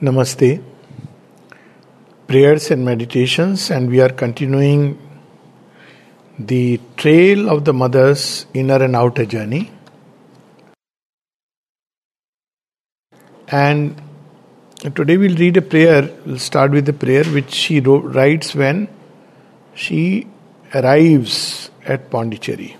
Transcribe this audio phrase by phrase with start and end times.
[0.00, 0.62] Namaste.
[2.28, 4.96] Prayers and meditations, and we are continuing
[6.38, 9.72] the trail of the mother's inner and outer journey.
[13.48, 14.00] And
[14.94, 16.08] today we'll read a prayer.
[16.24, 18.86] We'll start with a prayer which she wrote, writes when
[19.74, 20.28] she
[20.74, 22.76] arrives at Pondicherry.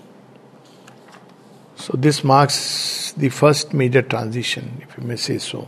[1.75, 5.67] So, this marks the first major transition, if you may say so.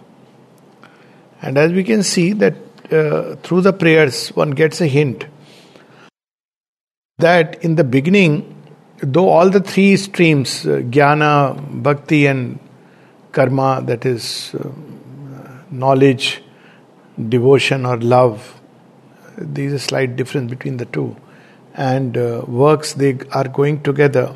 [1.42, 2.56] And as we can see that
[2.92, 5.26] uh, through the prayers one gets a hint
[7.22, 8.34] that in the beginning,
[8.98, 12.60] though all the three streams, uh, jnana, bhakti, and
[13.32, 14.70] karma, that is uh,
[15.72, 16.44] knowledge,
[17.30, 18.60] devotion, or love,
[19.38, 21.16] there is a slight difference between the two.
[21.74, 24.36] And uh, works, they are going together.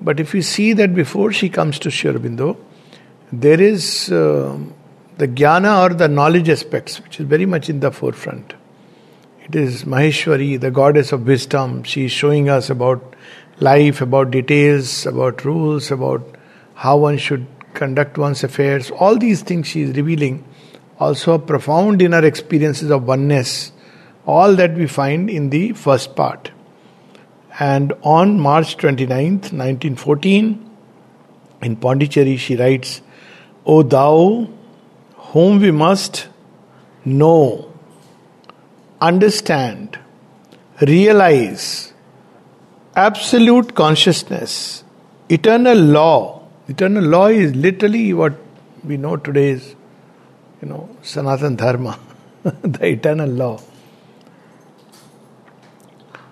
[0.00, 2.58] But if you see that before she comes to Sri Aurobindo,
[3.32, 4.58] there is uh,
[5.18, 8.54] the jnana or the knowledge aspects, which is very much in the forefront.
[9.44, 11.84] It is Maheshwari, the goddess of wisdom.
[11.84, 13.14] She is showing us about
[13.60, 16.36] life, about details, about rules, about
[16.74, 18.90] how one should conduct one's affairs.
[18.90, 20.44] All these things she is revealing.
[20.98, 23.72] Also, profound inner experiences of oneness.
[24.26, 26.50] All that we find in the first part.
[27.58, 30.70] And on March 29th, 1914,
[31.62, 33.00] in Pondicherry, she writes,
[33.64, 34.48] O thou
[35.36, 36.28] whom we must
[37.04, 37.70] know,
[39.08, 39.98] understand,
[40.80, 41.92] realize,
[42.94, 44.82] absolute consciousness,
[45.28, 46.40] eternal law.
[46.68, 48.32] Eternal law is literally what
[48.82, 49.74] we know today is,
[50.62, 51.98] you know, Sanatan Dharma,
[52.62, 53.58] the eternal law.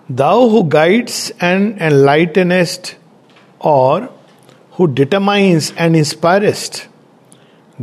[0.09, 2.95] Thou who guides and enlightenest,
[3.59, 4.09] or
[4.71, 6.87] who determines and inspirest,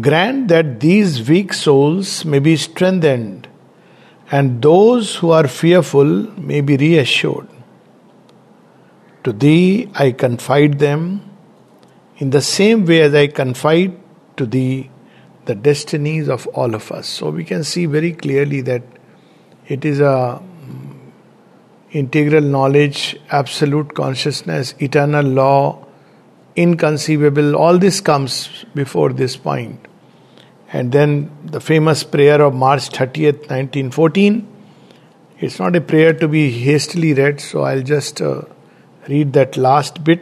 [0.00, 3.48] Grant that these weak souls may be strengthened,
[4.30, 6.04] and those who are fearful
[6.40, 7.46] may be reassured.
[9.24, 11.30] To Thee I confide them
[12.16, 13.98] in the same way as I confide
[14.38, 14.90] to Thee
[15.44, 17.06] the destinies of all of us.
[17.06, 18.82] So we can see very clearly that
[19.68, 20.96] it is a mm,
[21.90, 25.86] integral knowledge, absolute consciousness, eternal law,
[26.56, 29.86] inconceivable, all this comes before this point.
[30.72, 34.48] And then the famous prayer of March 30th, 1914.
[35.38, 38.42] It's not a prayer to be hastily read, so I'll just uh,
[39.08, 40.20] read that last bit.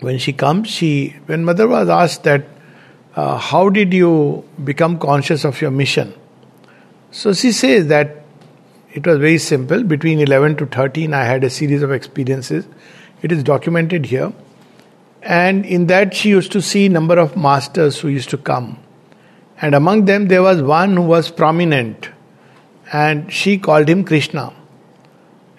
[0.00, 2.44] When she comes, she when mother was asked that,
[3.14, 6.12] uh, how did you become conscious of your mission?
[7.10, 8.24] So she says that
[8.92, 9.82] it was very simple.
[9.82, 12.66] Between 11 to 13, I had a series of experiences.
[13.22, 14.32] It is documented here
[15.24, 18.78] and in that she used to see number of masters who used to come.
[19.60, 22.10] And among them there was one who was prominent
[22.92, 24.52] and she called him krishna.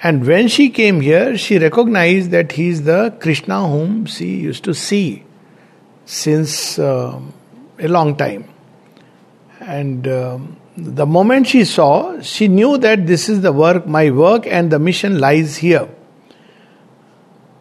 [0.03, 4.63] And when she came here she recognized that he is the krishna whom she used
[4.65, 5.23] to see
[6.05, 7.19] since uh,
[7.79, 8.47] a long time.
[9.59, 14.45] And um, the moment she saw she knew that this is the work my work
[14.45, 15.89] and the mission lies here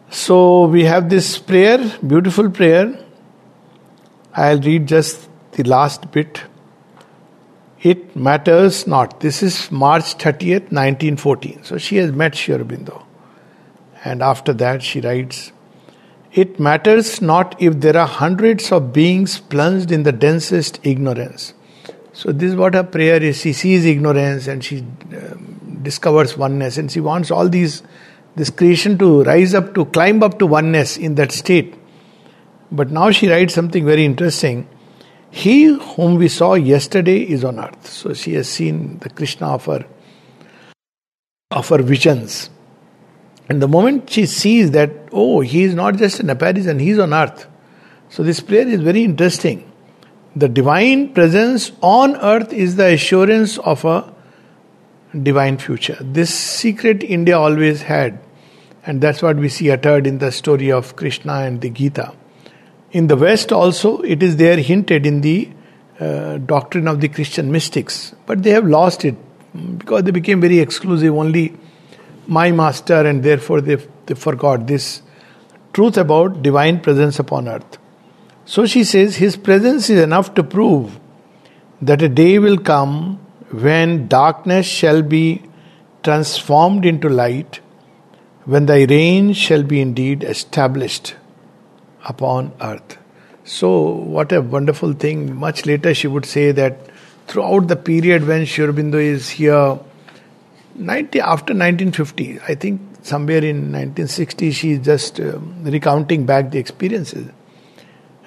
[0.09, 2.97] so we have this prayer, beautiful prayer.
[4.33, 6.43] I'll read just the last bit.
[7.81, 9.19] It matters not.
[9.19, 11.63] This is March 30th, 1914.
[11.63, 13.05] So she has met Sri Aurobindo.
[14.03, 15.51] And after that, she writes
[16.31, 21.53] It matters not if there are hundreds of beings plunged in the densest ignorance.
[22.13, 23.41] So, this is what her prayer is.
[23.41, 27.83] She sees ignorance and she um, discovers oneness, and she wants all these
[28.35, 31.75] this creation to rise up to climb up to oneness in that state.
[32.71, 34.67] But now she writes something very interesting.
[35.31, 37.87] He whom we saw yesterday is on earth.
[37.87, 39.85] So she has seen the Krishna of her,
[41.51, 42.49] of her visions.
[43.47, 46.99] And the moment she sees that, oh, he is not just an apparition, he is
[46.99, 47.47] on earth.
[48.09, 49.71] So this prayer is very interesting.
[50.35, 54.13] The divine presence on earth is the assurance of a
[55.21, 55.97] divine future.
[56.01, 58.19] This secret India always had.
[58.85, 62.13] And that's what we see uttered in the story of Krishna and the Gita.
[62.91, 65.49] In the West also, it is there hinted in the
[65.99, 69.15] uh, doctrine of the Christian mystics, but they have lost it
[69.77, 71.57] because they became very exclusive, only
[72.27, 75.01] my master, and therefore they, they forgot this
[75.73, 77.77] truth about divine presence upon earth.
[78.45, 80.99] So she says, His presence is enough to prove
[81.81, 83.19] that a day will come
[83.51, 85.43] when darkness shall be
[86.03, 87.59] transformed into light
[88.45, 91.15] when thy reign shall be indeed established
[92.05, 92.97] upon earth.
[93.43, 95.35] So, what a wonderful thing.
[95.35, 96.79] Much later, she would say that
[97.27, 99.79] throughout the period when Sri Aurobindo is here,
[100.75, 106.59] 90, after 1950, I think somewhere in 1960, she is just um, recounting back the
[106.59, 107.29] experiences.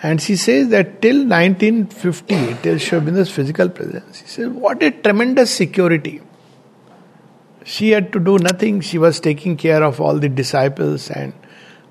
[0.03, 4.93] And she says that till 1950, till Sri Aurobindo's physical presence, she says, what a
[4.93, 6.21] tremendous security.
[7.65, 8.81] She had to do nothing.
[8.81, 11.33] She was taking care of all the disciples, and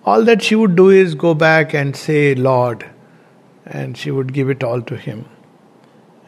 [0.06, 2.90] all that she would do is go back and say, Lord,
[3.66, 5.26] and she would give it all to him.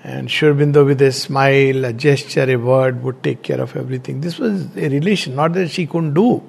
[0.04, 4.22] And Sri Aurobindo, with a smile, a gesture, a word, would take care of everything.
[4.22, 6.44] This was a relation, not that she couldn't do,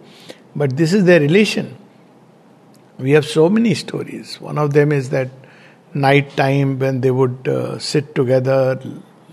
[0.54, 1.76] but this is their relation.
[2.98, 4.40] We have so many stories.
[4.40, 5.30] One of them is that
[5.94, 8.80] night time when they would uh, sit together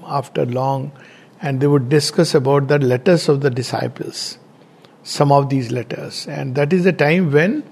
[0.05, 0.91] after long
[1.41, 4.37] and they would discuss about the letters of the disciples,
[5.03, 6.27] some of these letters.
[6.27, 7.63] And that is the time when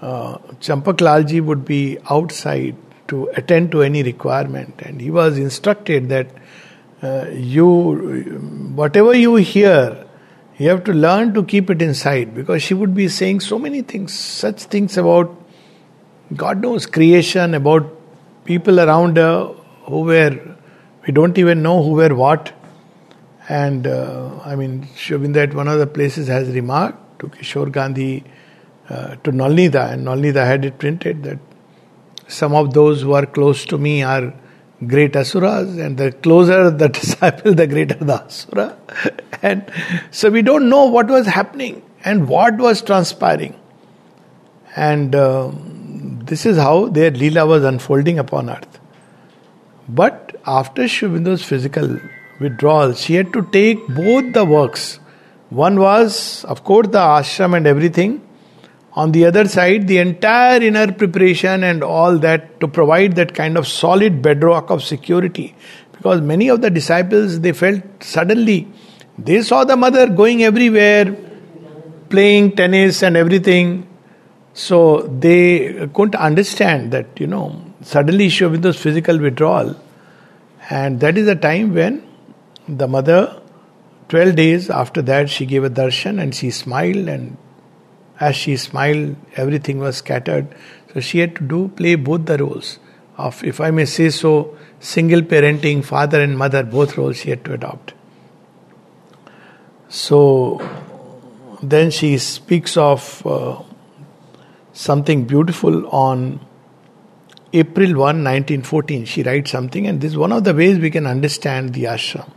[0.00, 2.76] uh, Champak would be outside
[3.08, 4.80] to attend to any requirement.
[4.82, 6.28] And he was instructed that
[7.02, 10.06] uh, you, whatever you hear,
[10.58, 13.82] you have to learn to keep it inside because she would be saying so many
[13.82, 15.34] things, such things about
[16.34, 17.92] God knows creation, about
[18.44, 19.54] people around her
[19.84, 20.56] who were,
[21.06, 22.52] we don't even know who were what.
[23.48, 27.70] And uh, I mean, Sri Aurobindo at one of the places has remarked to Kishore
[27.70, 28.24] Gandhi,
[28.88, 31.38] uh, to Nolinida, and Nolinida had it printed that
[32.28, 34.34] some of those who are close to me are
[34.86, 38.76] great asuras, and the closer the disciple, the greater the asura.
[39.42, 39.70] and
[40.10, 43.58] so we don't know what was happening and what was transpiring.
[44.74, 48.80] And uh, this is how their Leela was unfolding upon earth.
[49.88, 52.00] But after Sri physical
[52.40, 55.00] withdrawal, she had to take both the works.
[55.50, 58.22] One was, of course, the ashram and everything,
[58.92, 63.58] on the other side, the entire inner preparation and all that to provide that kind
[63.58, 65.54] of solid bedrock of security.
[65.92, 68.68] Because many of the disciples, they felt suddenly,
[69.18, 71.14] they saw the mother going everywhere,
[72.08, 73.88] playing tennis and everything.
[74.54, 79.76] So they couldn't understand that, you know, suddenly Sri Aurobindo's physical withdrawal.
[80.70, 82.05] And that is the time when
[82.68, 83.40] the mother,
[84.08, 87.36] 12 days after that, she gave a darshan and she smiled and
[88.18, 90.54] as she smiled, everything was scattered.
[90.92, 92.78] So she had to do play both the roles
[93.18, 97.44] of, if I may say so, single parenting, father and mother, both roles she had
[97.44, 97.94] to adopt.
[99.88, 100.66] So
[101.62, 103.62] then she speaks of uh,
[104.72, 106.40] something beautiful on
[107.52, 109.04] April 1, 1914.
[109.04, 112.30] She writes something, and this is one of the ways we can understand the ashram.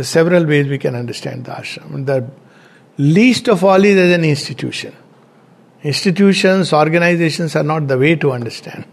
[0.00, 2.06] There are several ways we can understand the ashram.
[2.06, 2.26] The
[2.96, 4.96] least of all is as an institution.
[5.82, 8.86] Institutions, organizations are not the way to understand.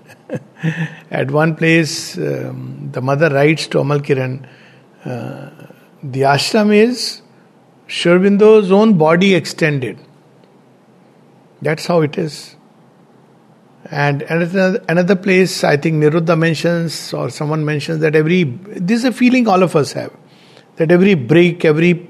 [1.09, 4.45] At one place, um, the mother writes to Amal Kiran,
[5.05, 5.49] uh,
[6.03, 7.21] the ashram is
[7.87, 9.97] Sri own body extended.
[11.61, 12.57] That's how it is.
[13.89, 19.13] And another place, I think Niruddha mentions, or someone mentions that every, this is a
[19.13, 20.11] feeling all of us have,
[20.77, 22.07] that every brick, every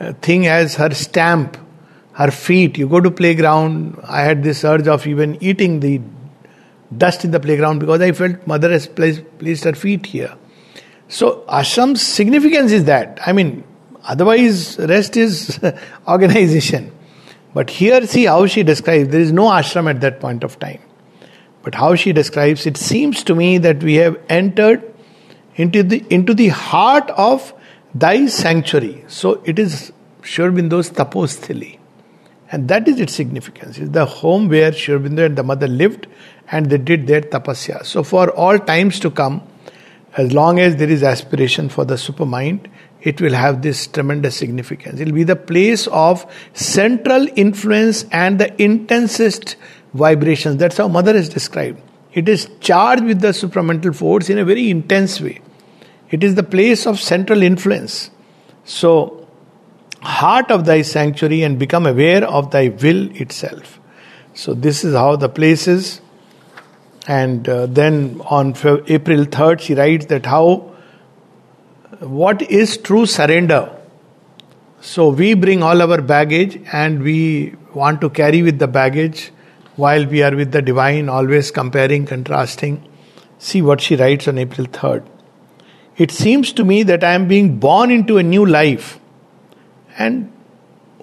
[0.00, 1.56] uh, thing has her stamp
[2.12, 2.78] her feet.
[2.78, 3.98] You go to playground.
[4.04, 6.00] I had this urge of even eating the
[6.96, 10.34] dust in the playground because I felt mother has placed, placed her feet here.
[11.08, 13.18] So ashram's significance is that.
[13.26, 13.64] I mean,
[14.04, 15.60] otherwise rest is
[16.08, 16.92] organization.
[17.54, 19.10] But here see how she describes.
[19.10, 20.80] There is no ashram at that point of time.
[21.62, 24.82] But how she describes, it seems to me that we have entered
[25.54, 27.52] into the into the heart of
[27.94, 29.04] thy sanctuary.
[29.08, 31.78] So it is Sri Aurobindo's taposthili.
[32.50, 33.78] And that is its significance.
[33.78, 36.06] It's the home where Sri Aurobindo and the mother lived
[36.50, 37.86] and they did their tapasya.
[37.86, 39.42] So for all times to come,
[40.18, 42.66] as long as there is aspiration for the supermind,
[43.00, 45.00] it will have this tremendous significance.
[45.00, 49.56] It will be the place of central influence and the intensest
[49.94, 50.58] vibrations.
[50.58, 51.80] That's how Mother is described.
[52.12, 55.40] It is charged with the supramental force in a very intense way.
[56.12, 58.10] It is the place of central influence.
[58.64, 59.26] So,
[60.02, 63.80] heart of thy sanctuary and become aware of thy will itself.
[64.34, 66.02] So, this is how the place is.
[67.08, 68.50] And uh, then on
[68.88, 70.74] April 3rd, she writes that how,
[72.00, 73.74] what is true surrender?
[74.82, 79.32] So, we bring all our baggage and we want to carry with the baggage
[79.76, 82.86] while we are with the divine, always comparing, contrasting.
[83.38, 85.06] See what she writes on April 3rd.
[86.04, 88.98] It seems to me that I am being born into a new life
[89.96, 90.32] and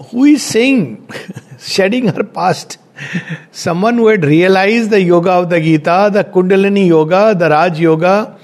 [0.08, 1.10] who is saying,
[1.60, 2.78] shedding her past?
[3.52, 8.38] Someone who had realized the yoga of the Gita, the Kundalini yoga, the Raj yoga,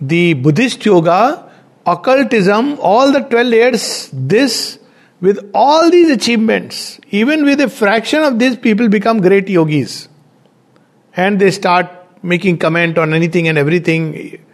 [0.00, 1.50] the Buddhist yoga,
[1.86, 4.78] occultism, all the 12 layers, this,
[5.20, 10.08] with all these achievements, even with a fraction of these, people become great yogis.
[11.14, 11.88] And they start
[12.22, 14.44] making comment on anything and everything.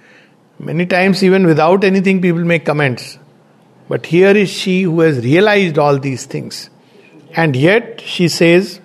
[0.59, 3.19] Many times, even without anything, people make comments.
[3.89, 6.69] But here is she who has realized all these things.
[7.35, 8.81] And yet, she says,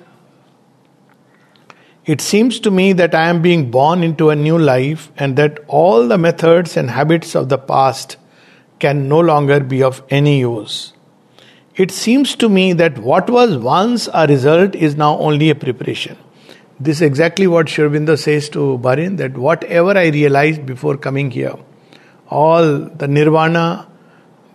[2.06, 5.60] It seems to me that I am being born into a new life and that
[5.68, 8.18] all the methods and habits of the past
[8.80, 10.94] can no longer be of any use.
[11.76, 16.18] It seems to me that what was once a result is now only a preparation.
[16.84, 21.32] This is exactly what Sri Aurobindo says to Barin that whatever I realized before coming
[21.32, 21.56] here,
[22.30, 23.88] all the nirvana,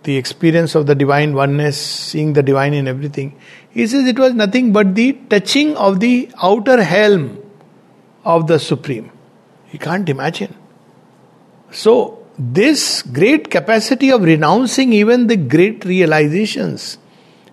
[0.03, 3.35] the experience of the divine oneness, seeing the divine in everything,
[3.71, 7.39] he says it was nothing but the touching of the outer helm
[8.23, 9.11] of the Supreme.
[9.71, 10.53] You can't imagine.
[11.71, 16.99] So, this great capacity of renouncing even the great realizations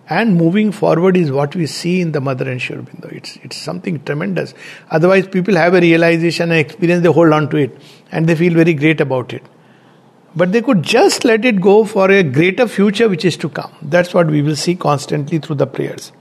[0.09, 3.11] and moving forward is what we see in the mother and Sri Aurobindo.
[3.11, 4.53] It's, it's something tremendous.
[4.89, 7.77] Otherwise, people have a realization and experience, they hold on to it
[8.11, 9.43] and they feel very great about it.
[10.35, 13.73] But they could just let it go for a greater future which is to come.
[13.81, 16.11] That's what we will see constantly through the prayers.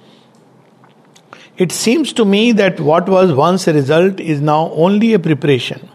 [1.56, 5.88] It seems to me that what was once a result is now only a preparation.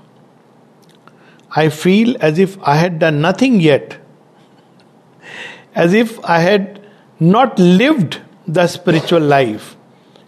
[1.53, 3.97] I feel as if I had done nothing yet,
[5.75, 6.80] as if I had
[7.21, 9.77] not lived the spiritual life,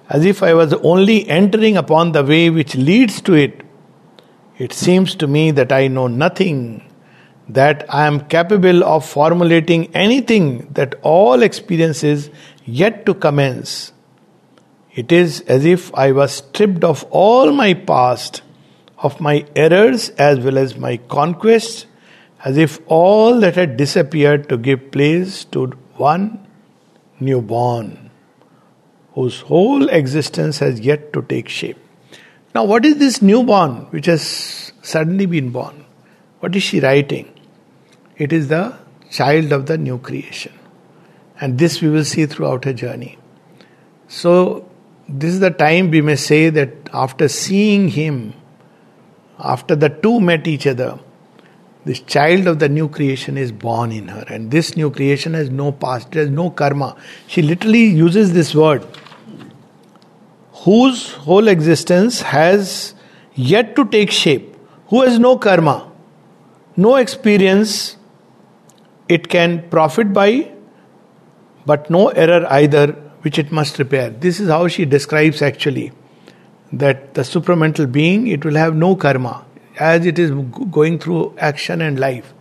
[0.09, 3.63] as if I was only entering upon the way which leads to it,
[4.59, 6.87] it seems to me that I know nothing,
[7.49, 12.29] that I am capable of formulating anything, that all experiences
[12.63, 13.91] yet to commence.
[14.91, 18.43] It is as if I was stripped of all my past,
[18.99, 21.87] of my errors as well as my conquests,
[22.45, 26.42] as if all that had disappeared to give place to one
[27.23, 28.11] newborn,
[29.13, 31.77] whose whole existence has yet to take shape.
[32.55, 35.85] Now, what is this newborn which has suddenly been born?
[36.39, 37.33] What is she writing?
[38.17, 38.77] It is the
[39.09, 40.53] child of the new creation.
[41.39, 43.17] And this we will see throughout her journey.
[44.07, 44.69] So,
[45.09, 48.33] this is the time we may say that after seeing him,
[49.39, 50.99] after the two met each other,
[51.85, 55.49] this child of the new creation is born in her, and this new creation has
[55.49, 56.95] no past, it has no karma.
[57.27, 58.85] She literally uses this word,
[60.63, 62.95] whose whole existence has
[63.33, 64.55] yet to take shape,
[64.87, 65.91] who has no karma,
[66.77, 67.97] no experience
[69.09, 70.51] it can profit by,
[71.65, 74.09] but no error either which it must repair.
[74.09, 75.91] This is how she describes actually
[76.71, 79.45] that the supramental being, it will have no karma
[79.77, 82.33] as it is going through action and life,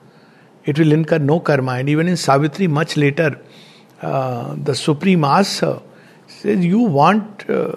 [0.65, 1.73] it will incur no karma.
[1.73, 3.41] And even in Savitri, much later,
[4.01, 5.83] uh, the Supreme asks her,
[6.27, 7.77] says, You want uh,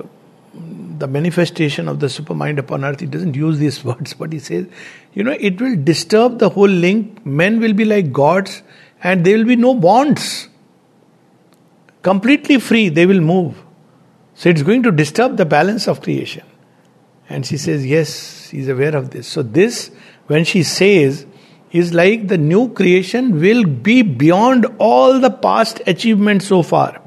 [0.53, 2.99] the manifestation of the supermind upon earth.
[2.99, 4.67] He doesn't use these words, but he says,
[5.13, 7.25] You know, it will disturb the whole link.
[7.25, 8.61] Men will be like gods,
[9.03, 10.49] and there will be no bonds.
[12.01, 13.63] Completely free, they will move.
[14.35, 16.43] So it's going to disturb the balance of creation.
[17.29, 19.27] And she says, Yes, he's aware of this.
[19.27, 19.91] So, this,
[20.27, 21.25] when she says,
[21.71, 27.01] is like the new creation will be beyond all the past achievements so far.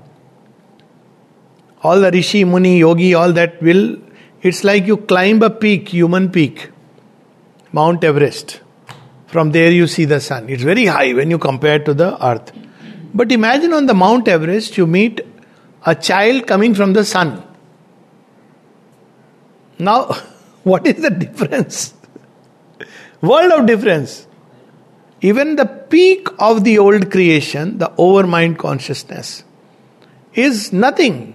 [1.83, 3.97] All the Rishi, Muni, Yogi, all that will,
[4.43, 6.71] it's like you climb a peak, human peak,
[7.73, 8.61] Mount Everest.
[9.27, 10.49] From there you see the sun.
[10.51, 12.53] It's very high when you compare to the earth.
[13.15, 15.21] But imagine on the Mount Everest you meet
[15.87, 17.43] a child coming from the sun.
[19.79, 20.07] Now,
[20.65, 21.95] what is the difference?
[23.21, 24.27] World of difference.
[25.21, 29.43] Even the peak of the old creation, the overmind consciousness,
[30.35, 31.35] is nothing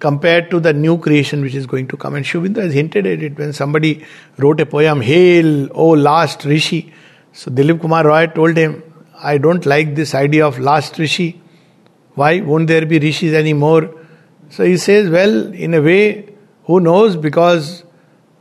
[0.00, 2.16] compared to the new creation which is going to come.
[2.16, 4.04] And Aurobindo has hinted at it when somebody
[4.38, 6.92] wrote a poem, Hail, O last Rishi.
[7.32, 8.82] So Dilip Kumar Roy told him,
[9.16, 11.40] I don't like this idea of last Rishi.
[12.14, 13.94] Why won't there be Rishis anymore?
[14.50, 16.33] So he says, Well, in a way,
[16.64, 17.16] who knows?
[17.16, 17.84] Because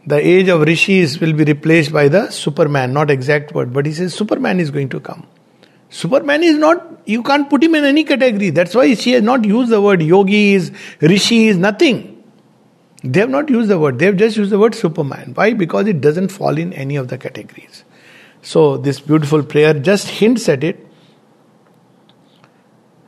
[0.05, 3.93] the age of rishis will be replaced by the Superman, not exact word, but he
[3.93, 5.27] says Superman is going to come.
[5.89, 8.49] Superman is not, you can't put him in any category.
[8.49, 12.23] That's why she has not used the word yogis, rishis, nothing.
[13.03, 15.33] They have not used the word, they have just used the word Superman.
[15.35, 15.53] Why?
[15.53, 17.83] Because it doesn't fall in any of the categories.
[18.41, 20.85] So, this beautiful prayer just hints at it.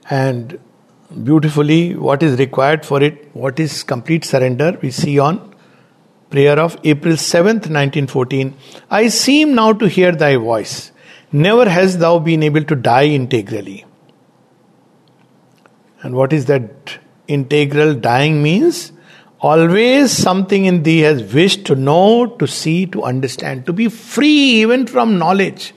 [0.10, 0.60] And
[1.24, 5.54] beautifully what is required for it, what is complete surrender, we see on
[6.30, 8.56] prayer of April 7th, 1914.
[8.90, 10.92] I seem now to hear thy voice.
[11.32, 13.86] Never hast thou been able to die integrally.
[16.02, 18.92] And what is that integral dying means?
[19.40, 24.62] Always something in thee has wished to know, to see, to understand, to be free
[24.62, 25.75] even from knowledge.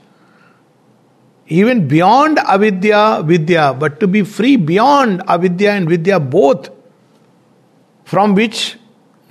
[1.49, 6.69] Even beyond avidya, vidya, but to be free beyond avidya and vidya both,
[8.05, 8.77] from which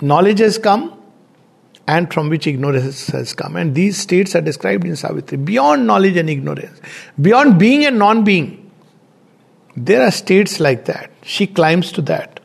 [0.00, 1.00] knowledge has come
[1.86, 3.56] and from which ignorance has come.
[3.56, 6.80] And these states are described in Savitri beyond knowledge and ignorance,
[7.20, 8.70] beyond being and non being.
[9.76, 11.10] There are states like that.
[11.22, 12.40] She climbs to that.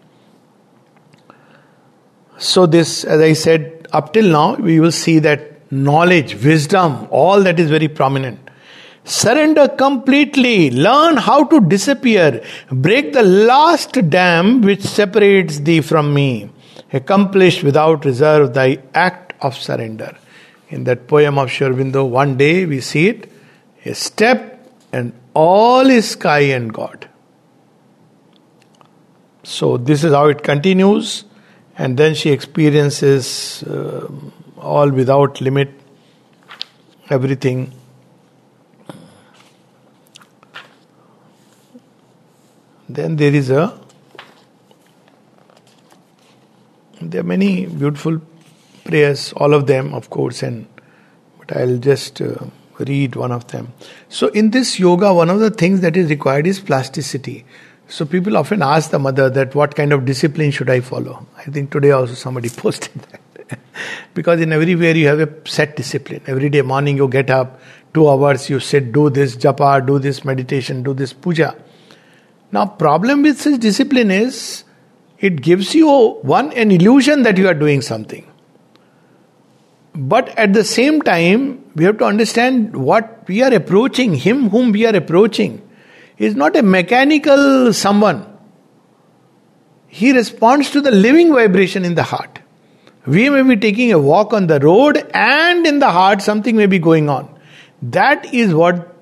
[2.38, 7.42] So, this, as I said, up till now, we will see that knowledge, wisdom, all
[7.42, 8.40] that is very prominent.
[9.06, 10.70] Surrender completely.
[10.72, 12.44] Learn how to disappear.
[12.72, 16.50] Break the last dam which separates thee from me.
[16.94, 20.16] Accomplish without reserve thy act of surrender.
[20.70, 23.30] In that poem of Sri Aurobindo, one day we see it
[23.86, 27.10] a step and all is sky and God.
[29.44, 31.26] So, this is how it continues,
[31.78, 34.08] and then she experiences uh,
[34.58, 35.70] all without limit,
[37.10, 37.74] everything.
[42.94, 43.80] Then there is a
[47.02, 48.22] there are many beautiful
[48.86, 50.68] prayers, all of them, of course, and
[51.40, 52.36] but I'll just uh,
[52.80, 53.74] read one of them.
[54.10, 57.46] So, in this yoga, one of the things that is required is plasticity.
[57.88, 61.28] So people often ask the mother that what kind of discipline should I follow?
[61.38, 63.60] I think today also somebody posted that.
[64.14, 66.22] because in everywhere you have a set discipline.
[66.26, 67.60] Every day morning you get up,
[67.94, 71.56] two hours you sit, do this japa, do this meditation, do this puja.
[72.54, 74.64] Now problem with such discipline is
[75.18, 75.88] it gives you
[76.22, 78.30] one an illusion that you are doing something.
[79.96, 84.72] But at the same time, we have to understand what we are approaching, him whom
[84.72, 85.68] we are approaching
[86.20, 88.28] is not a mechanical someone.
[89.88, 92.40] He responds to the living vibration in the heart.
[93.08, 96.68] We may be taking a walk on the road, and in the heart, something may
[96.68, 97.30] be going on.
[97.82, 98.96] That is what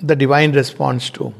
[0.00, 1.34] the divine responds to.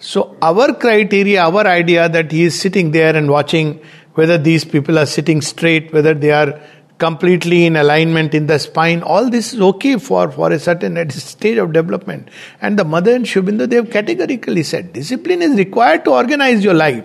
[0.00, 3.82] So, our criteria, our idea that he is sitting there and watching
[4.14, 6.58] whether these people are sitting straight, whether they are
[6.96, 9.02] completely in alignment in the spine.
[9.02, 12.30] All this is okay for, for a certain stage of development.
[12.62, 16.64] And the mother and Sri Aurobindo, they have categorically said discipline is required to organize
[16.64, 17.04] your life.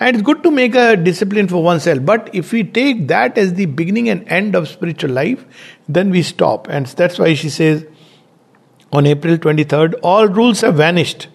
[0.00, 2.04] And it's good to make a discipline for oneself.
[2.04, 5.44] But if we take that as the beginning and end of spiritual life,
[5.88, 6.66] then we stop.
[6.68, 7.86] And that's why she says
[8.92, 11.28] on April 23rd, all rules have vanished.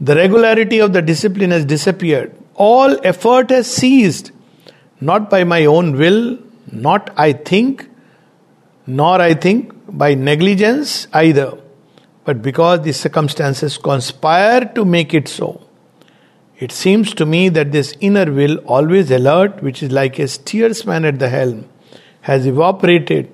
[0.00, 2.34] The regularity of the discipline has disappeared.
[2.54, 4.32] All effort has ceased.
[5.00, 6.38] Not by my own will,
[6.72, 7.88] not I think,
[8.86, 11.58] nor I think by negligence either,
[12.24, 15.62] but because the circumstances conspire to make it so.
[16.58, 21.04] It seems to me that this inner will, always alert, which is like a steersman
[21.04, 21.68] at the helm,
[22.22, 23.32] has evaporated.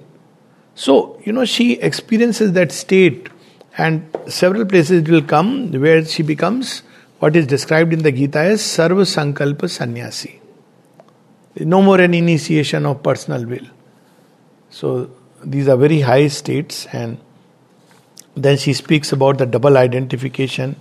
[0.75, 3.29] So, you know, she experiences that state,
[3.77, 6.83] and several places it will come where she becomes
[7.19, 10.41] what is described in the Gita as Sarva Sankalpa Sannyasi.
[11.61, 13.67] No more an initiation of personal will.
[14.71, 15.11] So
[15.45, 17.19] these are very high states, and
[18.35, 20.77] then she speaks about the double identification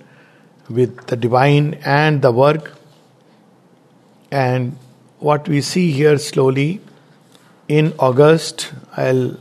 [0.69, 2.73] with the divine and the work.
[4.31, 4.77] And
[5.19, 6.81] what we see here slowly
[7.67, 9.37] in August, I'll,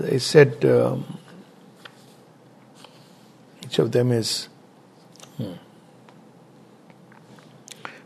[0.00, 1.19] I said, um,
[3.70, 4.48] each of them is.
[5.36, 5.52] Hmm.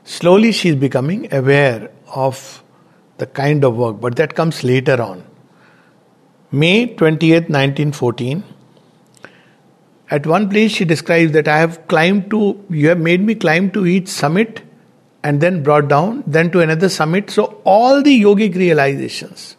[0.04, 2.62] Slowly, she is becoming aware of
[3.16, 5.24] the kind of work, but that comes later on.
[6.52, 8.44] May 20th, 1914.
[10.10, 13.70] At one place, she describes that I have climbed to, you have made me climb
[13.70, 14.60] to each summit
[15.22, 17.30] and then brought down, then to another summit.
[17.30, 19.56] So, all the yogic realizations.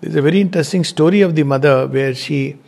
[0.00, 2.58] There's a very interesting story of the mother where she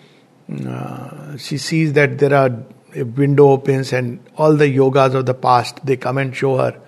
[0.66, 2.50] uh, she sees that there are
[2.94, 6.80] a window opens and all the yogas of the past they come and show her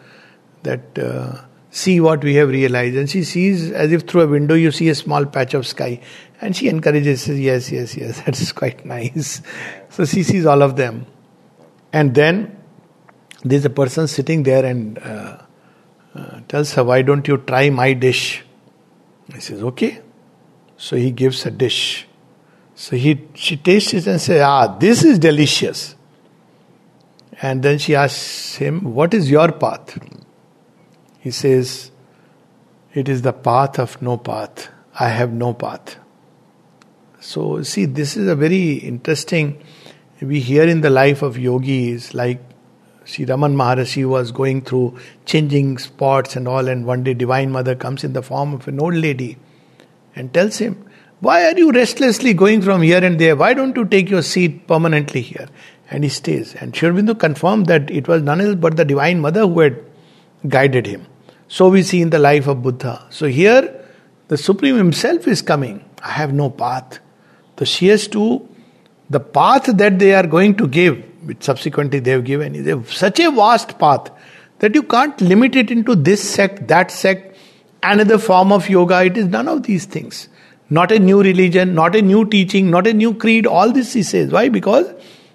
[0.63, 1.41] that uh,
[1.71, 2.97] see what we have realized.
[2.97, 6.01] And she sees as if through a window you see a small patch of sky.
[6.41, 9.43] And she encourages, says, Yes, yes, yes, that is quite nice.
[9.91, 11.07] So she sees all of them.
[11.93, 12.57] And then
[13.45, 15.39] there's a person sitting there and uh,
[16.15, 18.45] uh, tells her, Why don't you try my dish?
[19.33, 20.01] He says, Okay.
[20.77, 22.08] So he gives a dish.
[22.81, 25.97] So he, she tastes it and says, Ah, this is delicious.
[27.43, 29.99] And then she asks him, What is your path?
[31.19, 31.91] He says,
[32.95, 34.69] It is the path of no path.
[34.95, 35.97] I have no path.
[37.19, 39.61] So, see, this is a very interesting.
[40.21, 42.41] We hear in the life of yogis, like
[43.05, 47.75] Sri Raman Maharshi was going through changing spots and all, and one day Divine Mother
[47.75, 49.37] comes in the form of an old lady
[50.15, 50.88] and tells him,
[51.21, 53.35] Why are you restlessly going from here and there?
[53.35, 55.49] Why don't you take your seat permanently here?
[55.91, 56.55] And he stays.
[56.55, 59.85] And Sri Aurobindo confirmed that it was none else but the Divine Mother who had
[60.47, 61.07] guided him.
[61.49, 63.05] So we see in the life of Buddha.
[63.11, 63.85] So here,
[64.29, 65.85] the Supreme Himself is coming.
[66.05, 67.01] I have no path.
[67.59, 68.49] So she has to,
[69.11, 72.85] the path that they are going to give, which subsequently they have given, is a,
[72.93, 74.11] such a vast path
[74.61, 77.37] that you can't limit it into this sect, that sect,
[77.83, 79.03] another form of yoga.
[79.05, 80.29] It is none of these things.
[80.71, 83.47] Not a new religion, not a new teaching, not a new creed.
[83.47, 84.31] All this he says.
[84.31, 84.49] Why?
[84.49, 84.93] Because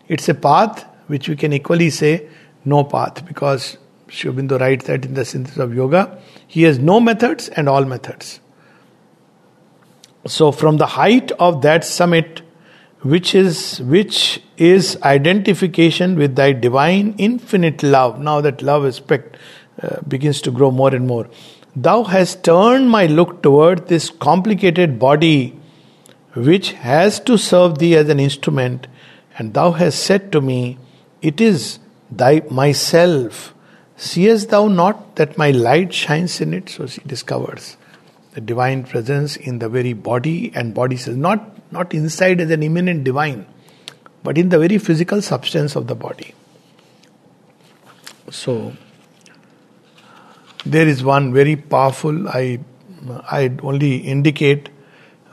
[0.08, 2.28] it's a path which we can equally say
[2.65, 3.26] no path.
[3.26, 3.78] Because
[4.10, 8.39] Aurobindo writes that in the synthesis of yoga, he has no methods and all methods.
[10.28, 12.43] So from the height of that summit,
[13.02, 18.19] which is which is identification with thy divine infinite love.
[18.19, 19.36] Now that love aspect
[19.82, 21.30] uh, begins to grow more and more.
[21.75, 25.59] Thou hast turned my look toward this complicated body
[26.33, 28.88] which has to serve thee as an instrument,
[29.38, 30.77] and thou hast said to me,
[31.21, 31.79] It is
[32.12, 33.55] thy myself.
[33.95, 36.69] Seest thou not that my light shines in it?
[36.69, 37.77] So she discovers
[38.33, 42.63] the divine presence in the very body and body says not not inside as an
[42.63, 43.45] immanent divine
[44.23, 46.33] but in the very physical substance of the body
[48.31, 48.73] so
[50.65, 52.60] there is one very powerful i
[53.32, 54.69] i only indicate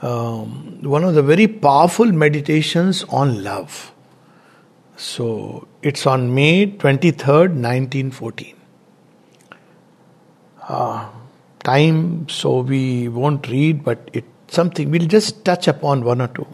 [0.01, 3.91] um, one of the very powerful meditations on love
[4.95, 8.55] so it's on may 23rd 1914
[10.67, 11.09] uh,
[11.63, 16.47] time, so we won't read, but it's something we'll just touch upon one or two.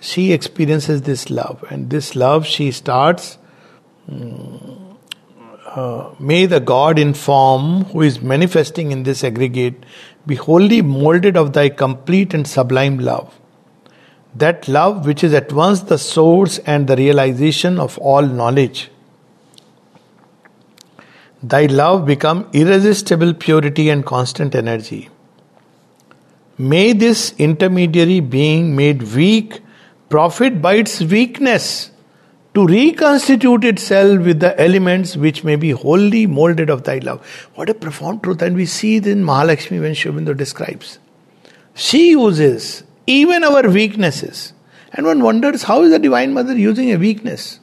[0.00, 3.38] She experiences this love, and this love she starts.
[4.10, 4.85] Mm,
[5.76, 9.86] uh, may the God in form who is manifesting in this aggregate
[10.26, 13.32] be wholly molded of thy complete and sublime love.
[14.34, 18.90] That love which is at once the source and the realization of all knowledge
[21.42, 25.10] Thy love become irresistible purity and constant energy.
[26.58, 29.60] May this intermediary being made weak
[30.08, 31.90] profit by its weakness
[32.56, 37.20] to reconstitute itself with the elements which may be wholly molded of thy love.
[37.54, 40.98] What a profound truth, and we see it in Mahalakshmi when Sri describes.
[41.74, 44.54] She uses even our weaknesses.
[44.94, 47.60] And one wonders how is the Divine Mother using a weakness?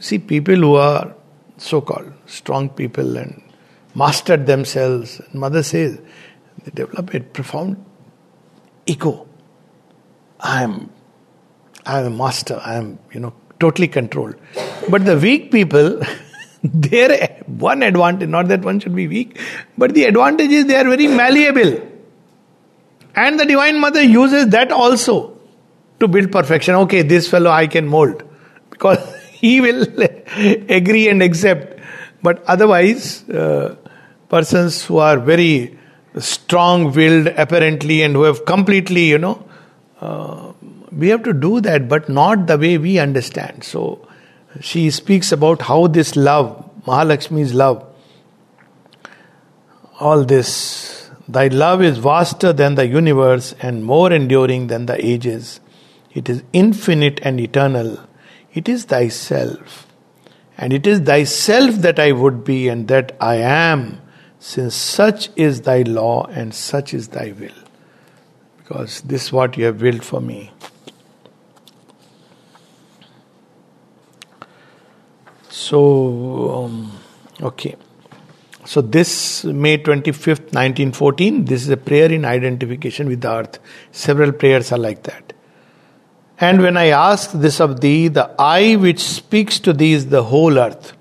[0.00, 1.14] See, people who are
[1.56, 3.42] so called strong people and
[3.94, 5.22] mastered themselves.
[5.32, 5.98] Mother says
[6.62, 7.82] they develop a profound
[8.84, 9.26] ego.
[10.40, 10.90] I am
[11.86, 13.32] I am a master, I am, you know,
[13.64, 14.36] totally controlled.
[14.88, 16.00] But the weak people,
[16.62, 17.10] their
[17.46, 19.38] one advantage, not that one should be weak,
[19.76, 21.74] but the advantage is they are very malleable.
[23.14, 25.38] And the Divine Mother uses that also
[26.00, 26.74] to build perfection.
[26.86, 28.22] Okay, this fellow I can mold.
[28.70, 28.98] Because
[29.44, 29.86] he will
[30.78, 31.80] agree and accept.
[32.22, 33.76] But otherwise, uh,
[34.28, 35.78] persons who are very
[36.18, 39.46] strong willed apparently and who have completely, you know,
[40.00, 40.52] uh,
[40.96, 43.64] we have to do that, but not the way we understand.
[43.64, 44.06] So
[44.60, 47.84] she speaks about how this love, Mahalakshmi's love,
[50.00, 55.60] all this, thy love is vaster than the universe and more enduring than the ages.
[56.12, 57.98] It is infinite and eternal
[58.54, 59.86] it is thyself.
[60.56, 64.00] And it is thyself that I would be and that I am,
[64.38, 67.60] since such is thy law and such is thy will.
[68.58, 70.52] Because this is what you have willed for me.
[75.64, 76.92] So, um,
[77.40, 77.76] okay.
[78.66, 83.58] So, this May 25th, 1914, this is a prayer in identification with the earth.
[83.90, 85.32] Several prayers are like that.
[86.38, 90.24] And when I ask this of thee, the eye which speaks to thee is the
[90.24, 90.92] whole earth,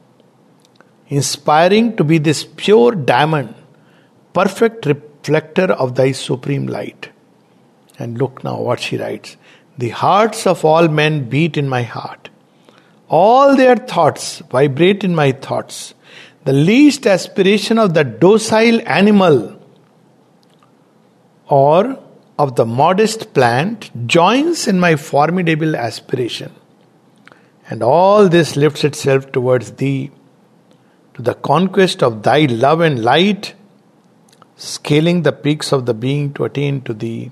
[1.10, 3.56] inspiring to be this pure diamond,
[4.34, 7.10] perfect reflector of thy supreme light.
[8.00, 9.36] And look now what she writes
[9.78, 12.30] The hearts of all men beat in my heart,
[13.22, 15.94] all their thoughts vibrate in my thoughts.
[16.46, 19.38] The least aspiration of the docile animal
[21.48, 22.00] or
[22.40, 26.52] of the modest plant joins in my formidable aspiration.
[27.70, 30.12] And all this lifts itself towards thee,
[31.14, 33.54] to the conquest of thy love and light,
[34.56, 37.32] scaling the peaks of the being to attain to thee,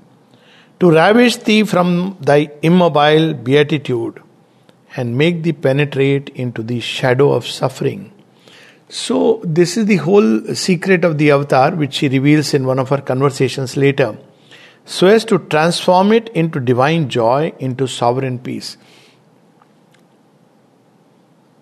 [0.80, 4.22] to ravish thee from thy immobile beatitude
[4.96, 8.12] and make thee penetrate into the shadow of suffering.
[8.90, 12.90] So, this is the whole secret of the avatar, which she reveals in one of
[12.90, 14.18] her conversations later,
[14.84, 18.78] so as to transform it into divine joy, into sovereign peace.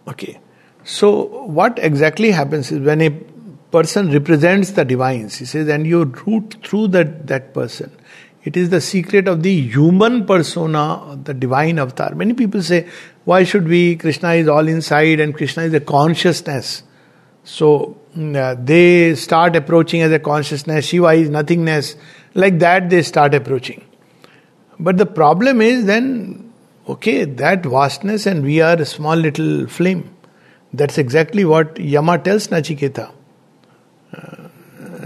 [0.08, 0.40] Okay,
[0.84, 3.12] so what exactly happens is when a
[3.72, 7.92] person represents the divines, he says, and you root through that, that person.
[8.44, 12.16] It is the secret of the human persona, the divine avatar.
[12.16, 12.88] Many people say,
[13.30, 13.96] why should we?
[13.96, 16.84] Krishna is all inside and Krishna is a consciousness.
[17.44, 21.96] So mm, uh, they start approaching as a consciousness, Shiva is nothingness.
[22.34, 23.84] Like that, they start approaching.
[24.80, 26.52] But the problem is then,
[26.88, 30.10] okay, that vastness and we are a small little flame.
[30.74, 33.12] That's exactly what Yama tells Nachiketa.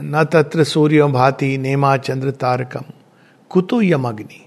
[0.05, 2.85] न तत्र सूर्य भाति नेमा चंद्र तारकम
[3.49, 4.41] कुतो यमग्नि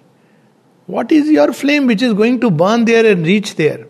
[0.87, 3.87] what is your flame which is going to burn there and reach there?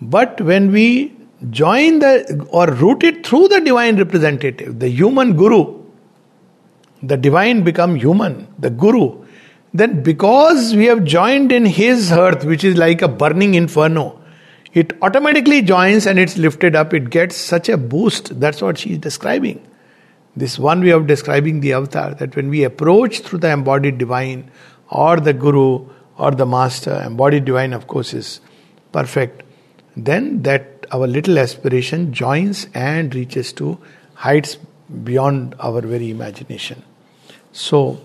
[0.00, 1.14] But when we
[1.50, 5.82] join the or root it through the divine representative, the human guru,
[7.02, 9.24] the divine become human, the guru,
[9.74, 14.22] then because we have joined in his earth, which is like a burning inferno,
[14.72, 16.94] it automatically joins and it's lifted up.
[16.94, 18.38] It gets such a boost.
[18.40, 19.66] That's what she is describing.
[20.34, 24.50] This one way of describing the avatar that when we approach through the embodied divine
[24.90, 28.40] or the guru or the master, embodied divine, of course, is
[28.92, 29.42] perfect,
[29.96, 33.78] then that our little aspiration joins and reaches to
[34.14, 34.56] heights
[35.04, 36.82] beyond our very imagination.
[37.52, 38.00] So,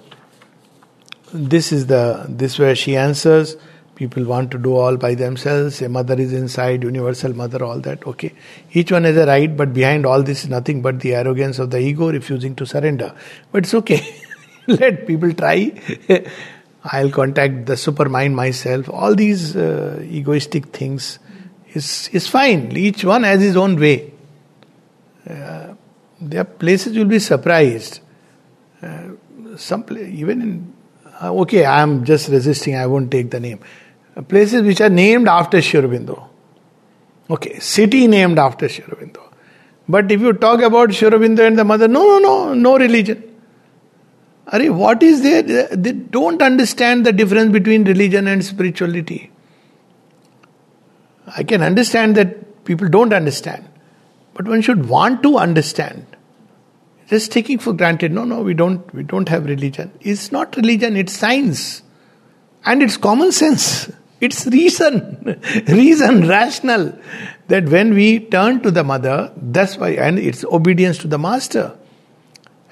[1.33, 3.55] this is the this where she answers.
[3.95, 5.81] People want to do all by themselves.
[5.81, 8.05] A mother is inside, universal mother, all that.
[8.07, 8.33] Okay,
[8.73, 11.69] each one has a right, but behind all this is nothing but the arrogance of
[11.69, 13.13] the ego refusing to surrender.
[13.51, 14.01] But it's okay.
[14.67, 15.71] Let people try.
[16.83, 18.89] I'll contact the supermind myself.
[18.89, 21.19] All these uh, egoistic things
[21.73, 22.75] is, is fine.
[22.75, 24.11] Each one has his own way.
[25.29, 25.75] Uh,
[26.19, 27.99] there are places you'll be surprised.
[28.81, 29.09] Uh,
[29.57, 30.73] some even in
[31.21, 32.75] uh, okay, I am just resisting.
[32.75, 33.59] I won't take the name.
[34.15, 36.27] Uh, places which are named after Sri Aurobindo.
[37.29, 39.21] Okay, city named after Sri Aurobindo.
[39.87, 43.30] But if you talk about Sri Aurobindo and the mother, no, no, no, no religion.
[44.51, 45.43] Are what is there?
[45.43, 49.31] They don't understand the difference between religion and spirituality.
[51.37, 53.65] I can understand that people don't understand,
[54.33, 56.05] but one should want to understand.
[57.07, 59.91] Just taking for granted, no, no, we don't, we don't have religion.
[60.01, 61.81] It's not religion; it's science,
[62.65, 63.89] and it's common sense.
[64.19, 66.97] It's reason, reason, rational.
[67.47, 71.77] That when we turn to the mother, that's why, and it's obedience to the master.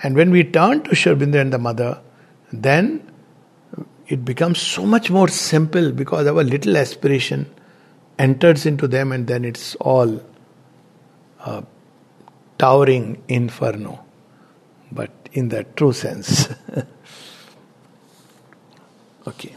[0.01, 2.01] And when we turn to Sri and the mother,
[2.51, 3.11] then
[4.07, 7.45] it becomes so much more simple because our little aspiration
[8.17, 10.21] enters into them and then it's all
[11.41, 11.63] a
[12.57, 14.03] towering inferno.
[14.91, 16.49] But in that true sense.
[19.27, 19.55] okay.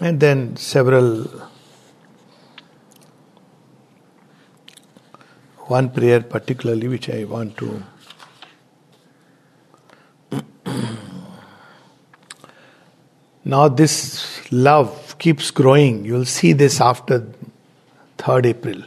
[0.00, 1.28] And then several
[5.76, 7.68] one prayer particularly which I want to
[13.44, 13.96] now this
[14.52, 16.04] love keeps growing.
[16.04, 17.26] You'll see this after
[18.18, 18.82] 3rd April.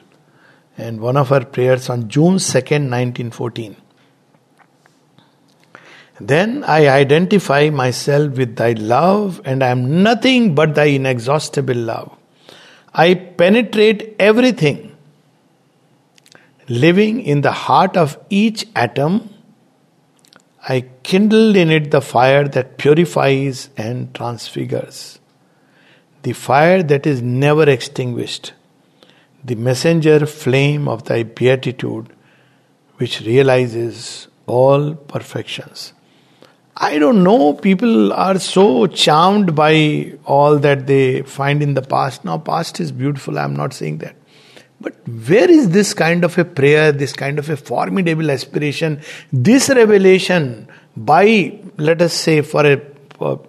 [0.78, 3.76] And one of our prayers on June 2nd, 1914.
[6.19, 12.15] Then I identify myself with thy love, and I am nothing but thy inexhaustible love.
[12.93, 14.94] I penetrate everything
[16.67, 19.30] living in the heart of each atom,
[20.67, 25.19] I kindled in it the fire that purifies and transfigures,
[26.23, 28.54] the fire that is never extinguished,
[29.43, 32.12] the messenger flame of thy beatitude,
[32.97, 35.93] which realizes all perfections.
[36.78, 42.25] I don't know, people are so charmed by all that they find in the past.
[42.25, 44.15] Now, past is beautiful, I'm not saying that.
[44.81, 49.69] But where is this kind of a prayer, this kind of a formidable aspiration, this
[49.69, 52.81] revelation by, let us say, for a
[53.17, 53.41] for,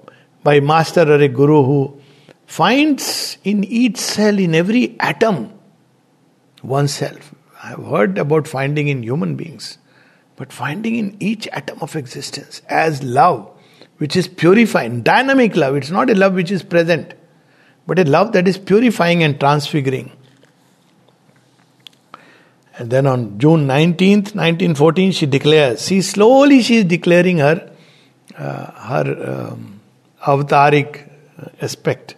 [0.43, 2.01] by master or a guru who
[2.47, 5.53] finds in each cell, in every atom,
[6.63, 7.35] oneself.
[7.63, 9.79] I have heard about finding in human beings,
[10.37, 13.51] but finding in each atom of existence as love,
[13.99, 15.75] which is purifying, dynamic love.
[15.75, 17.15] It's not a love which is present,
[17.87, 20.13] but a love that is purifying and transfiguring.
[22.79, 27.71] And then on June 19th, 1914, she declares, see, slowly she is declaring her
[28.37, 29.81] uh, her um,
[30.21, 31.09] avataric
[31.61, 32.17] aspect.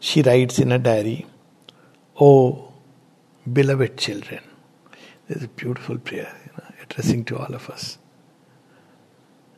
[0.00, 1.26] She writes in a diary,
[2.18, 2.72] Oh,
[3.50, 4.40] beloved children.
[5.28, 7.98] This is a beautiful prayer you know, addressing to all of us.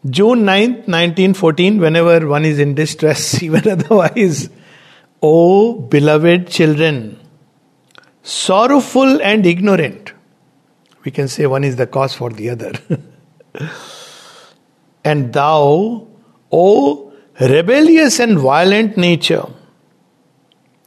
[0.08, 4.50] June 9th, 1914, whenever one is in distress, even otherwise,
[5.22, 7.18] oh beloved children,
[8.22, 10.12] sorrowful and ignorant.
[11.04, 12.72] We can say one is the cause for the other.
[15.04, 16.06] and thou,
[16.50, 19.46] O rebellious and violent nature.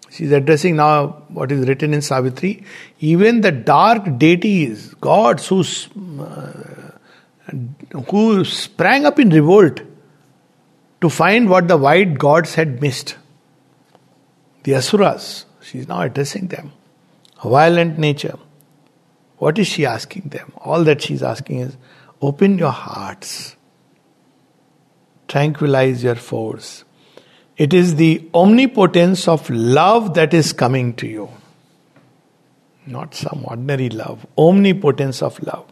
[0.10, 2.63] She's addressing now what is written in Savitri.
[3.00, 5.63] Even the dark deities, gods who,
[6.21, 6.91] uh,
[8.10, 9.82] who sprang up in revolt
[11.02, 13.17] to find what the white gods had missed.
[14.63, 16.71] The Asuras, she's now addressing them.
[17.43, 18.38] Violent nature.
[19.38, 20.54] What is she asking them?
[20.58, 21.78] All that she's asking is
[22.21, 23.56] open your hearts
[25.28, 26.84] tranquilize your force.
[27.58, 31.30] It is the omnipotence of love that is coming to you.
[32.86, 35.65] Not some ordinary love, omnipotence of love.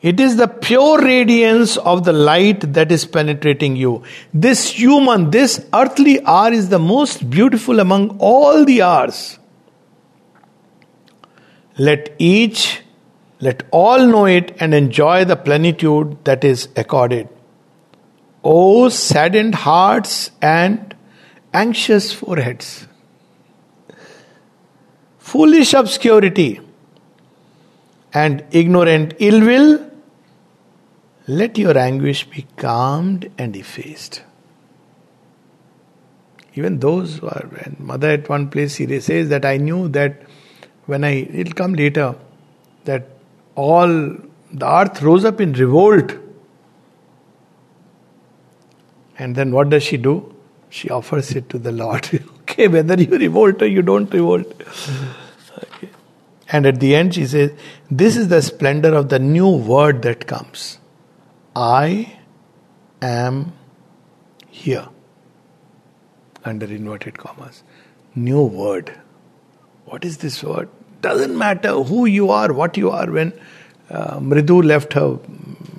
[0.00, 4.02] It is the pure radiance of the light that is penetrating you.
[4.32, 9.38] This human, this earthly hour is the most beautiful among all the hours.
[11.80, 12.82] Let each,
[13.40, 17.26] let all know it and enjoy the plenitude that is accorded.
[18.44, 20.94] O saddened hearts and
[21.54, 22.86] anxious foreheads,
[25.18, 26.60] foolish obscurity
[28.12, 29.90] and ignorant ill will,
[31.26, 34.22] let your anguish be calmed and effaced.
[36.54, 40.20] Even those who are, and mother at one place he says that I knew that
[40.86, 42.14] when I, it'll come later,
[42.84, 43.08] that
[43.54, 46.12] all the earth rose up in revolt
[49.20, 50.34] and then what does she do?
[50.70, 52.08] She offers it to the Lord.
[52.42, 54.46] okay, whether you revolt or you don't revolt.
[55.58, 55.90] Okay.
[56.48, 57.52] And at the end, she says,
[57.90, 60.78] This is the splendor of the new word that comes.
[61.54, 62.18] I
[63.02, 63.52] am
[64.48, 64.88] here.
[66.42, 67.62] Under inverted commas.
[68.14, 68.98] New word.
[69.90, 70.68] What is this word?
[71.00, 73.10] Doesn't matter who you are, what you are.
[73.10, 73.32] When
[73.90, 75.18] uh, Mridu left her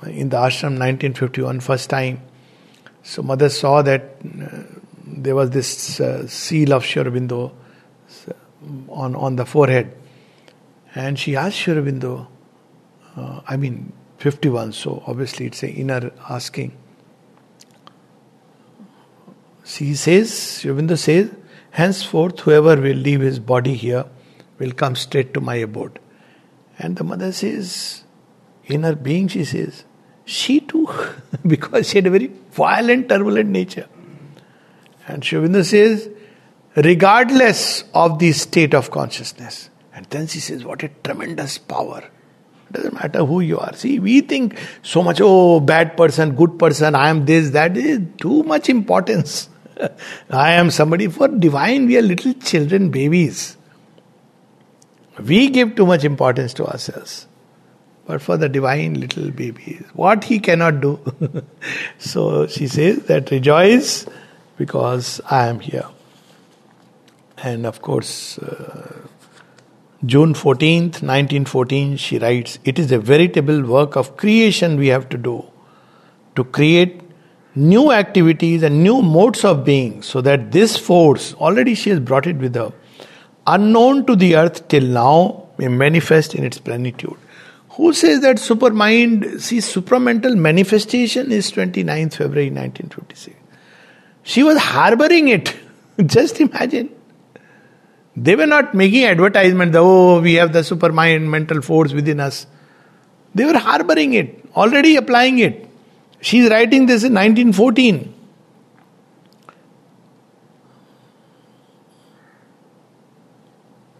[0.06, 2.20] in the ashram 1951 first time,
[3.02, 4.64] so mother saw that uh,
[5.06, 7.52] there was this uh, seal of Sri Aurobindo
[8.28, 8.32] uh,
[8.90, 9.96] on, on the forehead.
[10.94, 12.26] And she asked Sri Aurobindo,
[13.16, 16.76] uh, I mean 51, so obviously it's an inner asking.
[19.64, 21.30] She says, Sri Aurobindo says,
[21.72, 24.04] henceforth whoever will leave his body here
[24.58, 25.98] will come straight to my abode.
[26.78, 28.04] And the mother says,
[28.64, 29.84] in her being, she says,
[30.24, 30.88] she too,
[31.46, 33.88] because she had a very violent, turbulent nature.
[35.08, 36.08] And Aurobindo says,
[36.76, 39.70] regardless of the state of consciousness.
[39.94, 42.02] And then she says, what a tremendous power.
[42.68, 43.74] It doesn't matter who you are.
[43.74, 48.00] See, we think so much, oh, bad person, good person, I am this, that is
[48.18, 49.48] too much importance.
[50.30, 53.56] I am somebody for divine, we are little children, babies.
[55.20, 57.26] We give too much importance to ourselves
[58.06, 60.98] but for the divine little baby, what he cannot do.
[61.98, 64.06] so she says that rejoice
[64.56, 65.86] because I am here.
[67.38, 69.06] And of course, uh,
[70.04, 75.18] June 14th, 1914, she writes, It is a veritable work of creation we have to
[75.18, 75.46] do
[76.34, 77.01] to create
[77.54, 82.26] new activities and new modes of being so that this force, already she has brought
[82.26, 82.72] it with her,
[83.46, 87.16] unknown to the earth till now, may manifest in its plenitude.
[87.70, 93.36] Who says that supermind, see, supramental manifestation is 29th February 1956.
[94.22, 95.56] She was harboring it.
[96.06, 96.90] Just imagine.
[98.14, 102.46] They were not making advertisement, oh, we have the supermind mental force within us.
[103.34, 105.71] They were harboring it, already applying it.
[106.22, 108.14] She's writing this in 1914.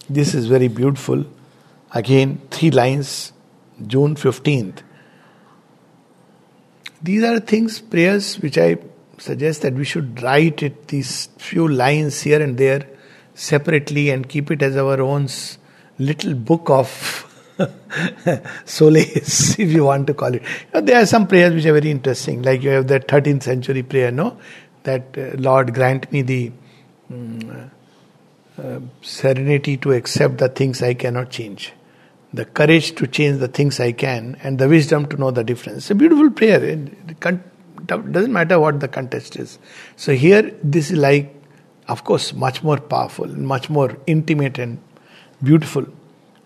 [0.08, 1.24] This is very beautiful.
[1.90, 3.32] Again, three lines
[3.84, 4.82] June 15th.
[7.02, 8.76] These are things, prayers, which I
[9.18, 12.86] suggest that we should write it, these few lines here and there
[13.34, 15.26] separately and keep it as our own
[15.98, 17.31] little book of
[18.64, 20.42] solace, if you want to call it.
[20.72, 24.10] There are some prayers which are very interesting, like you have that 13th century prayer,
[24.10, 24.38] no?
[24.84, 26.52] That uh, Lord grant me the
[27.10, 27.70] um,
[28.62, 31.72] uh, serenity to accept the things I cannot change
[32.32, 35.78] the courage to change the things I can, and the wisdom to know the difference.
[35.78, 36.76] It's a beautiful prayer.
[37.86, 39.58] doesn't matter what the context is.
[39.96, 41.34] So here, this is like,
[41.88, 44.80] of course, much more powerful, much more intimate and
[45.42, 45.86] beautiful.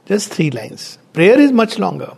[0.06, 0.98] Just three lines.
[1.12, 2.16] Prayer is much longer.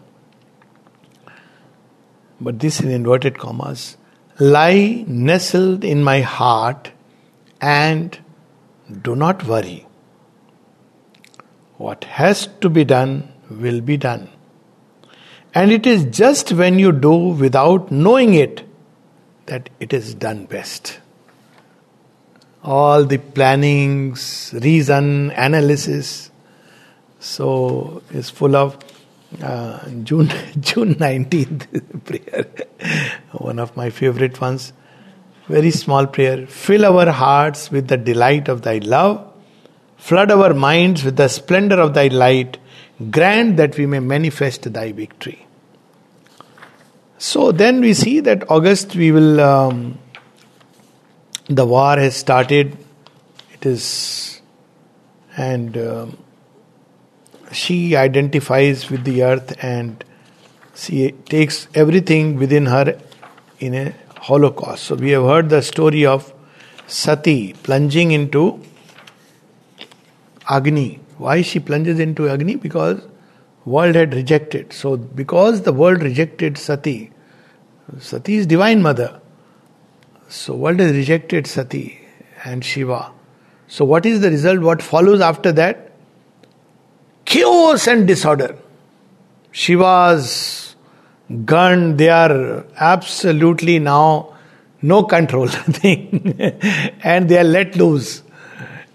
[2.40, 3.96] But this in inverted commas.
[4.38, 6.92] Lie nestled in my heart
[7.60, 8.18] and
[9.02, 9.86] do not worry.
[11.78, 14.28] What has to be done will be done.
[15.54, 18.64] And it is just when you do without knowing it
[19.46, 21.00] that it is done best.
[22.62, 26.27] All the plannings, reason, analysis,
[27.20, 28.78] so it's full of
[29.42, 31.66] uh, June June nineteenth
[32.04, 32.46] prayer,
[33.32, 34.72] one of my favorite ones.
[35.48, 36.46] Very small prayer.
[36.46, 39.32] Fill our hearts with the delight of Thy love.
[39.96, 42.58] Flood our minds with the splendor of Thy light.
[43.10, 45.46] Grant that we may manifest Thy victory.
[47.16, 49.40] So then we see that August we will.
[49.40, 49.98] Um,
[51.48, 52.76] the war has started.
[53.54, 54.40] It is,
[55.36, 56.18] and um,
[57.52, 60.04] she identifies with the earth and
[60.74, 62.98] she takes everything within her
[63.58, 64.84] in a holocaust.
[64.84, 66.32] So we have heard the story of
[66.86, 68.62] Sati plunging into
[70.48, 71.00] Agni.
[71.18, 72.56] Why she plunges into Agni?
[72.56, 73.02] Because
[73.64, 74.72] world had rejected.
[74.72, 77.10] So because the world rejected Sati,
[77.98, 79.20] Sati is divine mother.
[80.28, 82.00] So world has rejected Sati
[82.44, 83.12] and Shiva.
[83.66, 84.60] So what is the result?
[84.60, 85.87] What follows after that?
[87.48, 88.56] Chaos and disorder.
[89.52, 90.74] Shiva's
[91.46, 94.36] gan, they are absolutely now
[94.82, 95.48] no control
[95.82, 98.22] and they are let loose.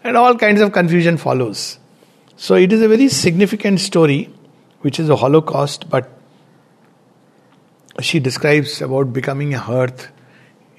[0.03, 1.79] And all kinds of confusion follows.
[2.35, 4.29] So it is a very significant story,
[4.81, 6.09] which is a Holocaust, but
[8.01, 10.09] she describes about becoming a hearth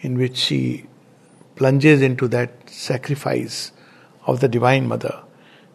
[0.00, 0.86] in which she
[1.56, 3.72] plunges into that sacrifice
[4.26, 5.22] of the Divine Mother.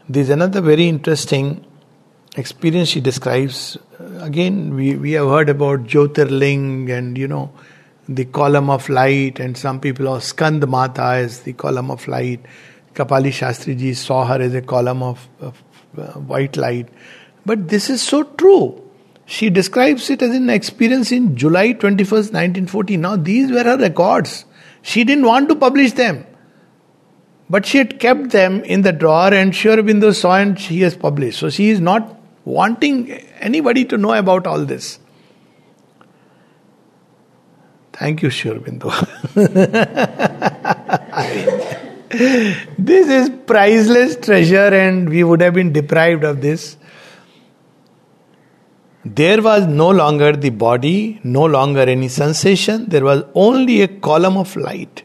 [0.07, 1.65] There's another very interesting
[2.37, 3.77] experience she describes.
[4.19, 7.51] Again, we, we have heard about Jyotirling and you know
[8.07, 12.39] the column of light, and some people are Skand Mata as the column of light.
[12.93, 15.63] Kapali Shastri ji saw her as a column of, of
[15.97, 16.89] uh, white light.
[17.45, 18.81] But this is so true.
[19.25, 22.97] She describes it as an experience in July 21st, 1940.
[22.97, 24.43] Now, these were her records.
[24.81, 26.25] She didn't want to publish them.
[27.47, 30.95] But she had kept them in the drawer and Sri Aurobindo saw and she has
[30.95, 31.39] published.
[31.39, 34.99] So she is not wanting anybody to know about all this.
[37.93, 38.91] Thank you, Sri Aurobindo.
[42.77, 46.77] this is priceless treasure and we would have been deprived of this.
[49.03, 54.37] There was no longer the body, no longer any sensation, there was only a column
[54.37, 55.03] of light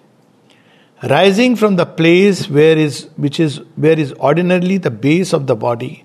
[1.10, 5.56] rising from the place where is which is where is ordinarily the base of the
[5.56, 6.04] body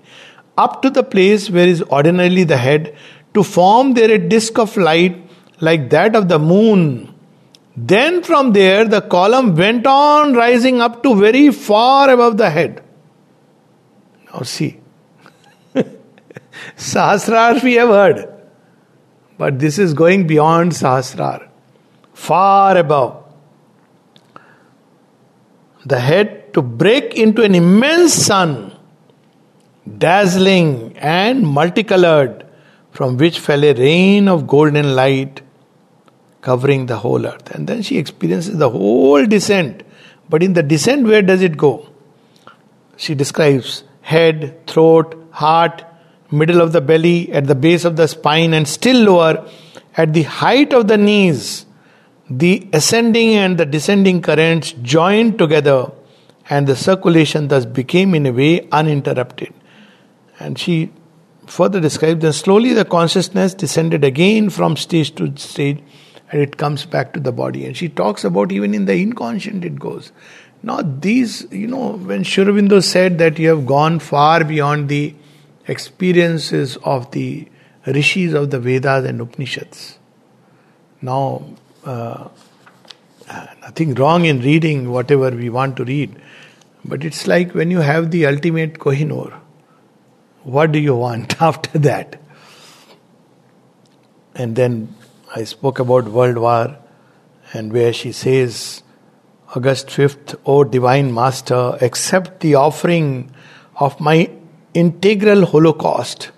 [0.64, 2.94] up to the place where is ordinarily the head
[3.34, 5.16] to form there a disk of light
[5.60, 7.14] like that of the moon.
[7.76, 12.82] Then from there the column went on rising up to very far above the head.
[14.32, 14.78] Now see.
[16.76, 18.40] Sahasrar we have heard.
[19.40, 21.48] But this is going beyond Sahasrar,
[22.12, 23.24] far above.
[25.86, 28.69] The head to break into an immense sun,
[29.98, 32.46] dazzling and multicolored,
[32.90, 35.42] from which fell a rain of golden light
[36.40, 37.50] covering the whole earth.
[37.54, 39.82] And then she experiences the whole descent.
[40.28, 41.88] But in the descent, where does it go?
[42.96, 45.84] She describes head, throat, heart,
[46.30, 49.48] middle of the belly, at the base of the spine, and still lower
[49.96, 51.66] at the height of the knees.
[52.28, 55.90] The ascending and the descending currents joined together,
[56.48, 59.52] and the circulation thus became, in a way, uninterrupted.
[60.40, 60.90] And she
[61.46, 65.80] further describes that slowly the consciousness descended again from stage to stage
[66.32, 67.66] and it comes back to the body.
[67.66, 70.12] And she talks about even in the inconscient it goes.
[70.62, 75.14] Now, these, you know, when Sri said that you have gone far beyond the
[75.66, 77.48] experiences of the
[77.86, 79.98] rishis of the Vedas and Upanishads.
[81.00, 81.44] Now,
[81.84, 82.28] uh,
[83.62, 86.14] nothing wrong in reading whatever we want to read,
[86.84, 89.40] but it's like when you have the ultimate Kohinoor,
[90.42, 92.20] what do you want after that?
[94.34, 94.94] And then
[95.34, 96.76] I spoke about World War,
[97.52, 98.82] and where she says,
[99.54, 103.34] August 5th, O Divine Master, accept the offering
[103.76, 104.30] of my
[104.74, 106.30] integral holocaust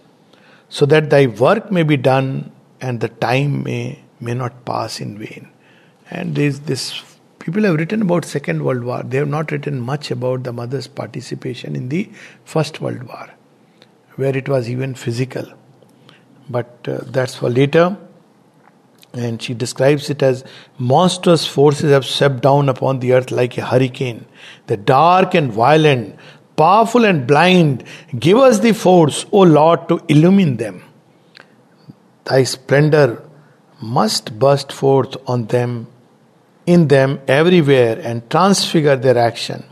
[0.69, 2.51] so that thy work may be done
[2.81, 5.51] and the time may, may not pass in vain.
[6.11, 7.03] And there's this
[7.39, 9.03] people have written about Second World War.
[9.03, 12.11] They have not written much about the mother's participation in the
[12.45, 13.29] First World War,
[14.17, 15.45] where it was even physical.
[16.49, 17.97] But uh, that's for later.
[19.15, 20.45] And she describes it as
[20.79, 24.27] monstrous forces have swept down upon the earth like a hurricane.
[24.67, 26.17] The dark and violent,
[26.57, 27.85] powerful and blind,
[28.19, 30.85] give us the force, O Lord, to illumine them.
[32.25, 33.29] Thy splendor
[33.83, 35.89] must burst forth on them,
[36.65, 39.65] in them, everywhere, and transfigure their action.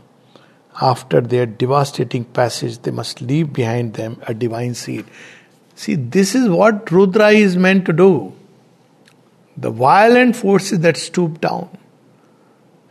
[0.79, 5.05] After their devastating passage, they must leave behind them a divine seed.
[5.75, 8.33] See, this is what Rudra is meant to do.
[9.57, 11.69] The violent forces that stoop down.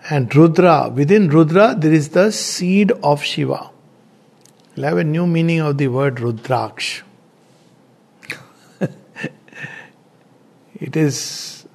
[0.09, 3.71] And Rudra, within Rudra, there is the seed of Shiva.
[4.77, 7.03] We'll have a new meaning of the word Rudraksh.
[10.81, 11.67] it is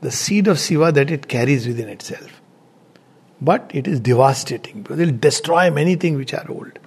[0.00, 2.39] the seed of Shiva that it carries within itself.
[3.40, 6.78] But it is devastating because it will destroy many things which are old.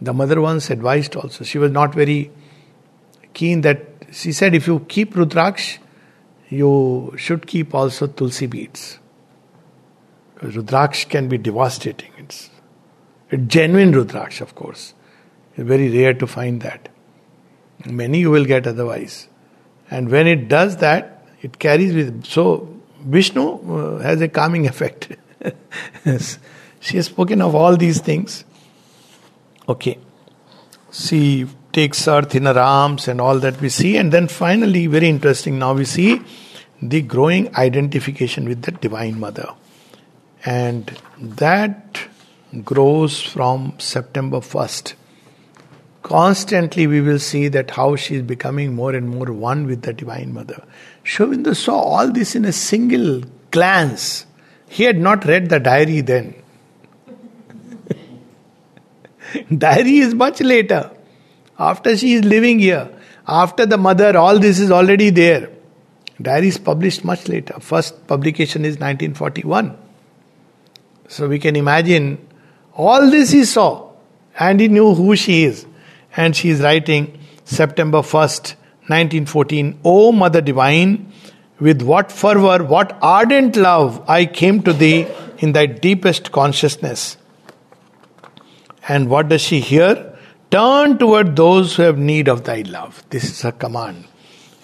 [0.00, 2.32] The mother once advised also, she was not very
[3.34, 5.78] keen that she said, if you keep Rudraksh,
[6.48, 8.98] you should keep also Tulsi beads.
[10.34, 12.10] Because Rudraksh can be devastating.
[12.18, 12.50] It's
[13.30, 14.94] a genuine Rudraksh, of course.
[15.54, 16.88] It's very rare to find that.
[17.86, 19.28] Many you will get otherwise.
[19.90, 22.24] And when it does that, it carries with.
[22.24, 22.68] So,
[23.00, 25.16] Vishnu uh, has a calming effect.
[26.80, 28.44] she has spoken of all these things.
[29.68, 29.98] Okay.
[30.90, 33.96] She takes earth in her arms and all that we see.
[33.96, 36.20] And then finally, very interesting, now we see
[36.80, 39.48] the growing identification with the Divine Mother.
[40.44, 42.08] And that
[42.64, 44.94] grows from September 1st.
[46.02, 49.92] Constantly, we will see that how she is becoming more and more one with the
[49.92, 50.64] Divine Mother.
[51.04, 53.22] Sri saw all this in a single
[53.52, 54.26] glance.
[54.72, 56.34] He had not read the diary then.
[59.58, 60.90] diary is much later.
[61.58, 62.88] After she is living here,
[63.28, 65.50] after the mother, all this is already there.
[66.22, 67.60] Diary is published much later.
[67.60, 69.76] First publication is 1941.
[71.06, 72.26] So we can imagine
[72.72, 73.90] all this he saw
[74.38, 75.66] and he knew who she is.
[76.16, 78.54] And she is writing September 1st,
[78.88, 81.12] 1914, O Mother Divine,
[81.62, 85.06] with what fervor, what ardent love I came to thee
[85.38, 87.16] in thy deepest consciousness.
[88.88, 90.18] And what does she hear?
[90.50, 93.04] Turn toward those who have need of thy love.
[93.10, 94.08] This is her command.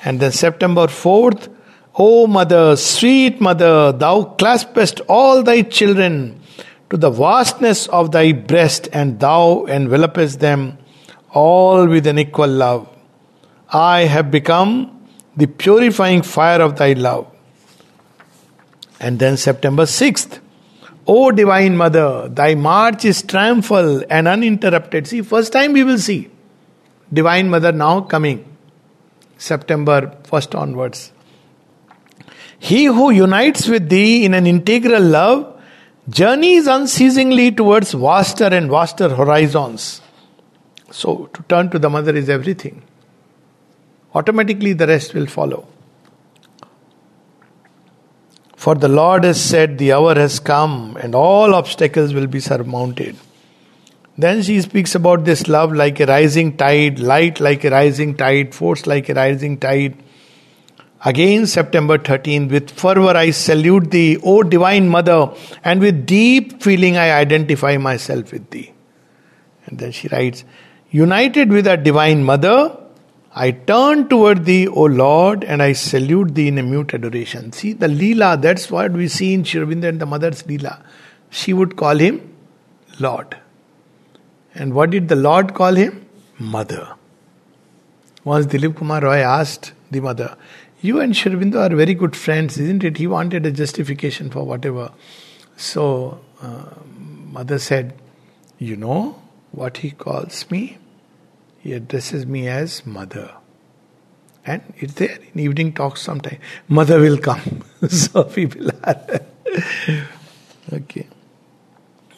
[0.05, 1.49] And then September 4th,
[1.95, 6.41] O mother, sweet mother, thou claspest all thy children
[6.91, 10.79] to the vastness of thy breast, and thou envelopest them
[11.31, 12.89] all with an equal love.
[13.71, 14.98] I have become
[15.39, 17.27] the purifying fire of thy love.
[19.01, 20.41] And then September 6th,
[21.07, 25.07] O Divine Mother, thy march is triumphal and uninterrupted.
[25.07, 26.29] See, first time we will see
[27.13, 28.45] Divine Mother now coming,
[29.39, 31.13] September 1st onwards.
[32.59, 35.55] He who unites with thee in an integral love
[36.09, 40.01] journeys unceasingly towards vaster and vaster horizons.
[40.91, 42.83] So, to turn to the Mother is everything.
[44.15, 45.67] Automatically, the rest will follow.
[48.57, 53.17] For the Lord has said, The hour has come, and all obstacles will be surmounted.
[54.17, 58.53] Then she speaks about this love like a rising tide, light like a rising tide,
[58.53, 59.97] force like a rising tide.
[61.05, 65.33] Again, September 13, with fervor I salute thee, O Divine Mother,
[65.63, 68.73] and with deep feeling I identify myself with thee.
[69.67, 70.45] And then she writes,
[70.91, 72.77] United with our Divine Mother,
[73.45, 77.53] I turn toward thee, O Lord, and I salute thee in a mute adoration.
[77.53, 80.83] See, the Leela, that's what we see in Sri Aurobindo and the mother's Leela.
[81.31, 82.35] She would call him
[82.99, 83.37] Lord.
[84.57, 86.05] And what did the Lord call him?
[86.41, 86.95] Mother.
[88.25, 90.37] Once Dilip Kumar Roy asked the mother,
[90.81, 92.97] You and Sri Aurobindo are very good friends, isn't it?
[92.97, 94.91] He wanted a justification for whatever.
[95.57, 97.95] So, uh, mother said,
[98.59, 99.23] You know
[99.53, 100.79] what he calls me?
[101.69, 103.31] He addresses me as mother.
[104.47, 106.39] And it's there in evening talks sometime.
[106.67, 107.63] Mother will come.
[107.91, 109.21] so people are.
[110.73, 111.07] okay.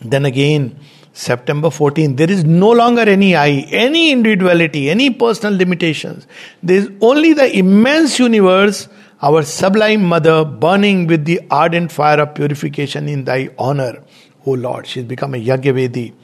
[0.01, 0.78] Then again,
[1.12, 6.28] September 14, there is no longer any I, any individuality, any personal limitations.
[6.62, 8.88] There is only the immense universe,
[9.20, 14.05] our sublime mother, burning with the ardent fire of purification in thy honor.
[14.46, 16.14] O Lord, she's become a Yajnavedi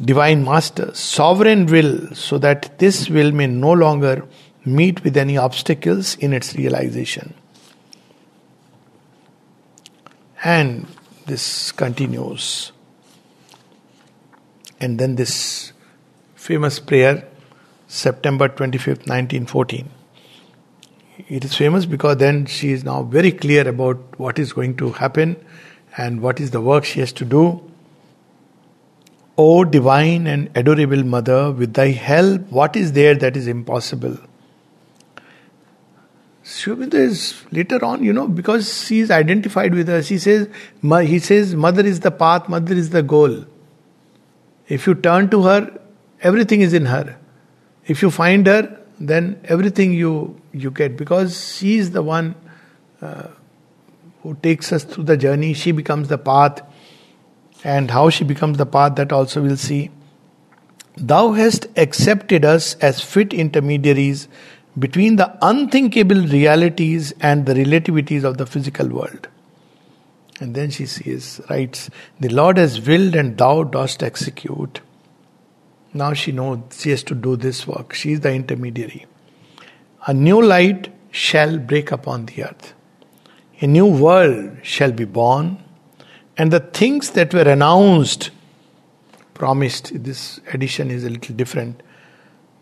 [0.00, 4.26] divine master, sovereign will, so that this will may no longer
[4.64, 7.34] meet with any obstacles in its realization.
[10.44, 10.86] And
[11.26, 12.72] this continues.
[14.80, 15.72] And then this
[16.36, 17.26] famous prayer,
[17.88, 19.90] September 25th, 1914.
[21.28, 24.92] It is famous because then she is now very clear about what is going to
[24.92, 25.36] happen
[25.96, 27.67] and what is the work she has to do.
[29.38, 34.18] O divine and adorable Mother, with thy help, what is there that is impossible?
[36.42, 40.08] Sri is later on, you know, because she is identified with us.
[40.08, 40.48] He says,
[40.82, 43.44] he says, Mother is the path, Mother is the goal.
[44.66, 45.78] If you turn to her,
[46.20, 47.16] everything is in her.
[47.86, 52.34] If you find her, then everything you you get because she is the one
[53.00, 53.28] uh,
[54.22, 55.54] who takes us through the journey.
[55.54, 56.62] She becomes the path,
[57.64, 59.90] and how she becomes the path that also we'll see.
[60.96, 64.28] Thou hast accepted us as fit intermediaries
[64.78, 69.28] between the unthinkable realities and the relativities of the physical world.
[70.40, 71.90] And then she says, writes,
[72.20, 74.80] The Lord has willed and thou dost execute.
[75.92, 77.92] Now she knows she has to do this work.
[77.92, 79.06] She is the intermediary.
[80.06, 82.74] A new light shall break upon the earth.
[83.60, 85.62] A new world shall be born.
[86.38, 88.30] And the things that were announced,
[89.34, 91.82] promised, this edition is a little different,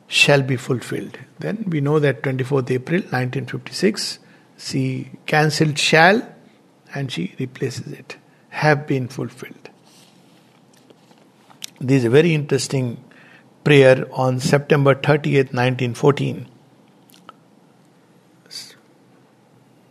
[0.09, 1.19] shall be fulfilled.
[1.39, 4.19] Then we know that 24th April 1956,
[4.57, 6.27] she cancelled shall
[6.95, 8.17] and she replaces it.
[8.49, 9.69] Have been fulfilled.
[11.79, 13.05] This is a very interesting
[13.63, 16.49] prayer on September 30th, 1914.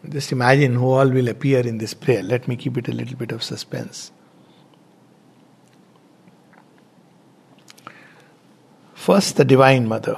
[0.09, 2.23] Just imagine who all will appear in this prayer.
[2.23, 4.11] Let me keep it a little bit of suspense.
[8.93, 10.17] First, the Divine Mother.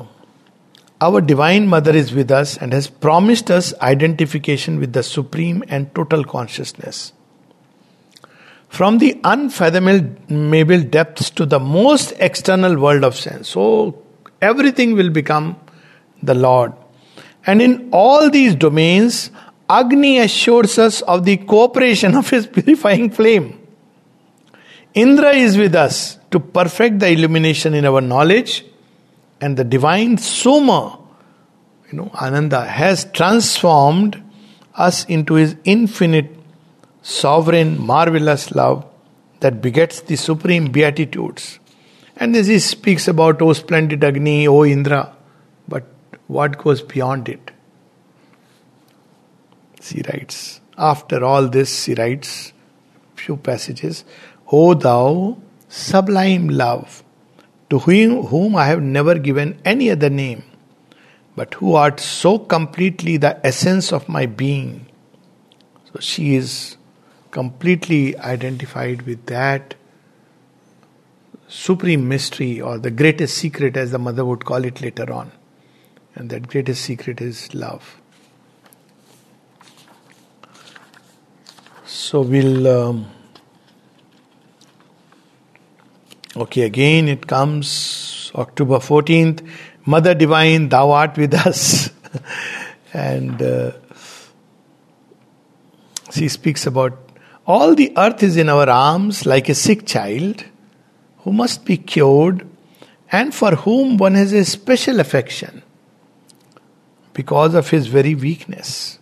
[1.00, 5.94] Our Divine Mother is with us and has promised us identification with the Supreme and
[5.94, 7.14] total consciousness.
[8.70, 13.50] From the unfathomable depths to the most external world of sense.
[13.50, 14.02] So,
[14.42, 15.58] everything will become
[16.24, 16.74] the Lord.
[17.46, 19.32] And in all these domains,
[19.70, 23.60] Agni assures us of the cooperation of his purifying flame.
[24.94, 28.66] Indra is with us to perfect the illumination in our knowledge
[29.42, 31.00] and the divine Soma,
[31.92, 34.24] you know, Ananda, has transformed
[34.76, 36.32] us into his infinite,
[37.02, 38.86] sovereign, marvelous love
[39.40, 41.60] that begets the supreme beatitudes.
[42.16, 45.16] And this he speaks about, O splendid Agni, O Indra,
[45.68, 45.86] but
[46.28, 47.52] what goes beyond it?
[49.88, 52.54] She writes, after all this, she writes
[53.16, 54.06] few passages,
[54.52, 57.04] O thou sublime love,
[57.70, 60.44] to whom, whom I have never given any other name,
[61.36, 64.88] but who art so completely the essence of my being.
[65.92, 66.78] So she is
[67.32, 69.76] completely identified with that
[71.48, 75.32] supreme mystery or the greatest secret, as the mother would call it later on.
[76.16, 78.02] And that greatest secret is love.
[81.88, 82.68] So we'll.
[82.68, 83.06] Um,
[86.38, 89.44] Okay, again it comes October 14th.
[89.88, 91.90] Mother Divine, thou art with us.
[92.94, 93.72] and uh,
[96.12, 96.96] she speaks about
[97.48, 100.46] all the earth is in our arms like a sick child
[101.20, 102.48] who must be cured
[103.12, 105.64] and for whom one has a special affection
[107.14, 108.97] because of his very weakness.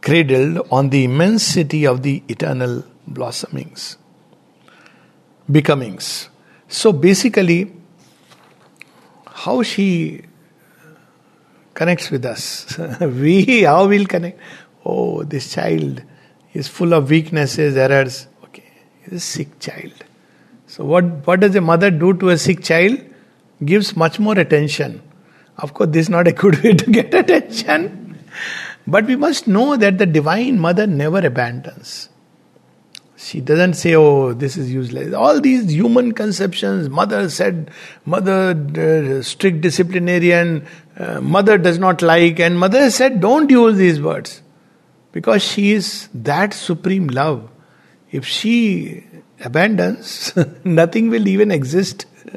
[0.00, 3.96] Cradled on the immensity of the eternal blossomings
[5.50, 6.28] becomings.
[6.68, 7.72] So basically,
[9.26, 10.22] how she
[11.74, 12.78] connects with us.
[13.00, 14.38] we, how we'll connect?
[14.84, 16.02] Oh, this child
[16.52, 18.26] is full of weaknesses, errors.
[18.44, 18.70] Okay,
[19.02, 20.04] he's a sick child.
[20.66, 22.98] So what, what does a mother do to a sick child?
[23.64, 25.02] Gives much more attention.
[25.58, 28.09] Of course, this is not a good way to get attention.
[28.90, 32.08] But we must know that the Divine Mother never abandons.
[33.16, 35.14] She doesn't say, oh, this is useless.
[35.14, 37.70] All these human conceptions, mother said,
[38.04, 38.50] mother
[39.20, 40.66] uh, strict disciplinarian,
[40.98, 44.42] uh, mother does not like, and mother said, don't use these words.
[45.12, 47.48] Because she is that supreme love.
[48.10, 49.04] If she
[49.44, 50.32] abandons,
[50.64, 52.06] nothing will even exist.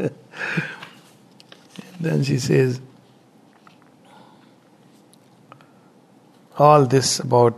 [1.99, 2.79] then she says,
[6.57, 7.55] all this about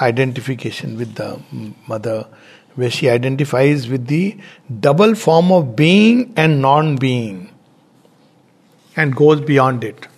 [0.00, 1.40] identification with the
[1.86, 2.26] mother,
[2.74, 4.38] where she identifies with the
[4.80, 7.52] double form of being and non being
[8.96, 10.06] and goes beyond it.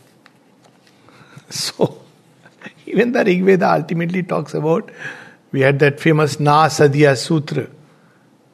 [1.51, 2.03] So,
[2.87, 4.91] even the Rig Veda ultimately talks about
[5.53, 7.69] We had that famous Nasadiya Sutra.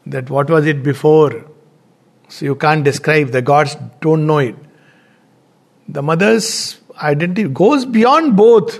[0.04, 1.46] That what was it before?
[2.28, 3.30] So you can't describe.
[3.30, 4.54] The gods don't know it.
[5.88, 8.78] The mother's identity goes beyond both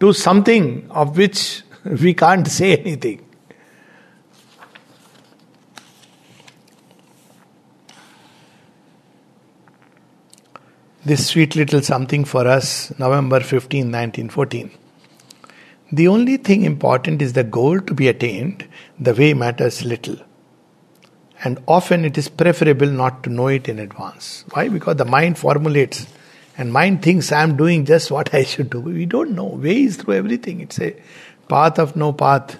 [0.00, 3.26] to something of which we can't say anything.
[11.02, 14.70] This sweet little something for us, November 15, 1914.
[15.92, 20.16] The only thing important is the goal to be attained, the way matters little.
[21.42, 24.44] And often it is preferable not to know it in advance.
[24.52, 24.68] Why?
[24.68, 26.06] Because the mind formulates
[26.60, 28.80] and mind thinks I am doing just what I should do.
[28.80, 29.46] We don't know.
[29.46, 30.60] Way is through everything.
[30.60, 30.94] It's a
[31.48, 32.58] path of no path.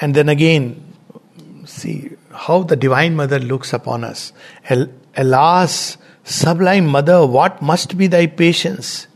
[0.00, 0.92] And then again,
[1.66, 4.32] see how the Divine Mother looks upon us.
[5.16, 9.06] Alas, sublime Mother, what must be thy patience?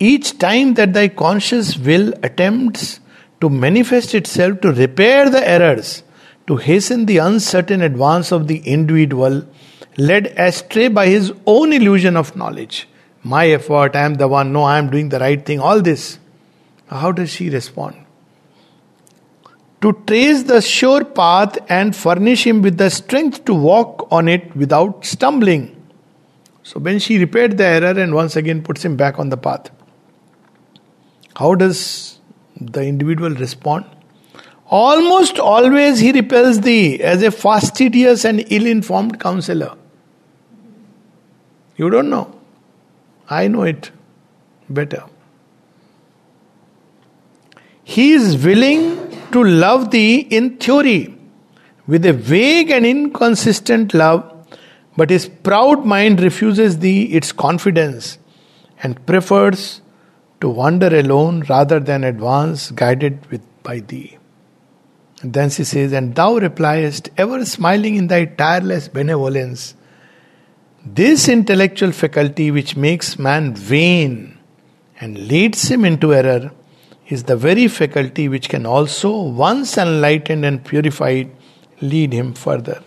[0.00, 2.98] Each time that thy conscious will attempts
[3.40, 6.02] to manifest itself to repair the errors,
[6.48, 9.46] to hasten the uncertain advance of the individual,
[9.98, 12.88] led astray by his own illusion of knowledge.
[13.24, 16.18] My effort, I am the one, no, I am doing the right thing, all this.
[16.86, 17.96] How does she respond?
[19.82, 24.54] To trace the sure path and furnish him with the strength to walk on it
[24.56, 25.74] without stumbling.
[26.62, 29.70] So, when she repaired the error and once again puts him back on the path,
[31.36, 32.18] how does
[32.60, 33.84] the individual respond?
[34.66, 39.76] Almost always he repels thee as a fastidious and ill informed counselor.
[41.78, 42.38] You don't know.
[43.30, 43.90] I know it
[44.68, 45.04] better.
[47.84, 48.82] He is willing
[49.32, 51.14] to love thee in theory
[51.86, 54.22] with a vague and inconsistent love,
[54.96, 58.18] but his proud mind refuses thee its confidence
[58.82, 59.80] and prefers
[60.40, 64.18] to wander alone rather than advance guided with, by thee.
[65.22, 69.74] And then she says, And thou repliest, ever smiling in thy tireless benevolence,
[70.84, 74.38] this intellectual faculty which makes man vain
[75.00, 76.50] and leads him into error
[77.08, 81.30] is the very faculty which can also, once enlightened and purified,
[81.80, 82.82] lead him further.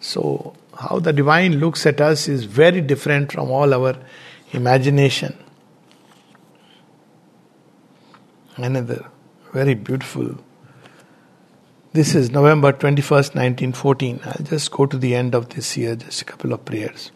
[0.00, 3.96] So, how the divine looks at us is very different from all our
[4.52, 5.36] imagination.
[8.56, 9.06] Another
[9.52, 10.36] very beautiful.
[11.96, 14.20] This is November 21st, 1914.
[14.22, 17.10] I'll just go to the end of this year, just a couple of prayers.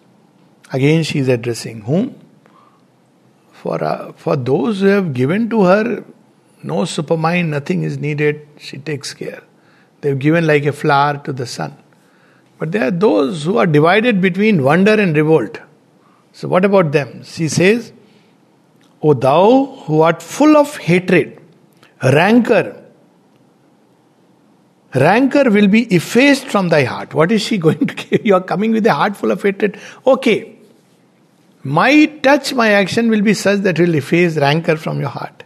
[0.72, 2.18] Again, she is addressing whom?
[3.52, 6.04] For, uh, for those who have given to her
[6.62, 9.42] no supermind, nothing is needed, she takes care.
[10.00, 11.76] They've given like a flower to the sun.
[12.58, 15.60] But there are those who are divided between wonder and revolt.
[16.32, 17.22] So, what about them?
[17.24, 17.92] She says,
[19.02, 21.38] O thou who art full of hatred,
[22.02, 22.79] rancor,
[24.94, 27.14] rancor will be effaced from thy heart.
[27.14, 28.24] What is she going to give?
[28.26, 29.78] You are coming with a heart full of hatred.
[30.06, 30.56] Okay.
[31.62, 35.44] My touch, my action will be such that will efface rancor from your heart.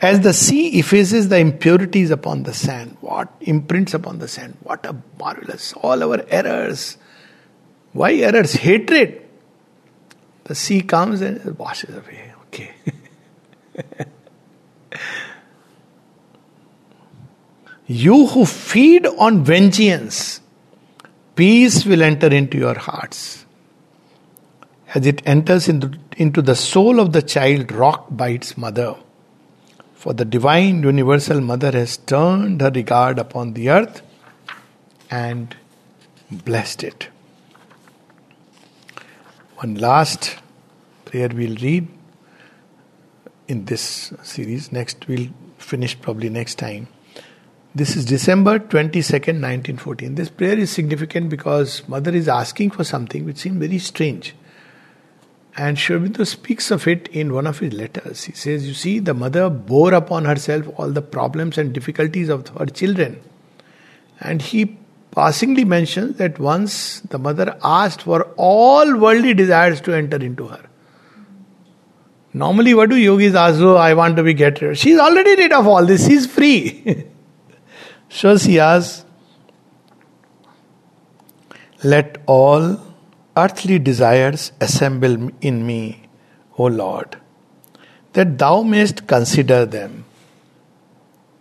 [0.00, 4.56] As the sea effaces the impurities upon the sand, what imprints upon the sand?
[4.62, 6.96] What a marvelous, all our errors.
[7.92, 8.54] Why errors?
[8.54, 9.22] Hatred.
[10.44, 12.34] The sea comes and washes away.
[12.46, 12.72] Okay.
[17.86, 20.40] you who feed on vengeance,
[21.36, 23.44] peace will enter into your hearts.
[24.94, 28.94] As it enters into, the soul of the child rocked by its mother.
[29.94, 34.02] For the divine universal mother has turned her regard upon the earth
[35.10, 35.56] and
[36.30, 37.08] blessed it.
[39.56, 40.36] One last
[41.06, 41.88] prayer we'll read
[43.48, 44.70] in this series.
[44.72, 45.28] Next, we'll
[45.58, 46.88] finish probably next time.
[47.76, 50.14] This is December 22nd, 1914.
[50.14, 54.36] This prayer is significant because Mother is asking for something which seemed very strange.
[55.56, 58.22] And Sri speaks of it in one of his letters.
[58.22, 62.46] He says, You see, the mother bore upon herself all the problems and difficulties of
[62.50, 63.20] her children.
[64.20, 64.78] And he
[65.10, 70.64] passingly mentions that once the mother asked for all worldly desires to enter into her.
[72.32, 73.58] Normally, what do yogis ask?
[73.60, 74.78] Oh, I want to be get rid.
[74.78, 76.06] She's already rid of all this.
[76.06, 77.08] She's free.
[78.14, 79.04] she asks,
[81.82, 82.80] let all
[83.36, 86.08] earthly desires assemble in me,
[86.56, 87.16] O Lord,
[88.12, 90.04] that thou mayst consider them,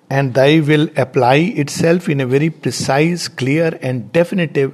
[0.09, 4.74] and thy will apply itself in a very precise, clear, and definitive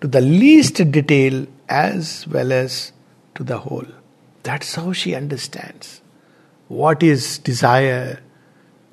[0.00, 2.92] to the least detail as well as
[3.34, 3.86] to the whole.
[4.44, 6.00] That's how she understands
[6.68, 8.20] what is desire,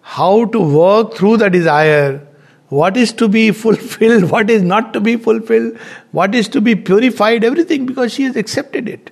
[0.01, 2.27] how to work through the desire,
[2.69, 5.77] what is to be fulfilled, what is not to be fulfilled,
[6.11, 9.11] what is to be purified, everything because she has accepted it.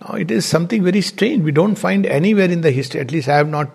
[0.00, 1.42] Now it is something very strange.
[1.42, 3.70] We don't find anywhere in the history, at least I have not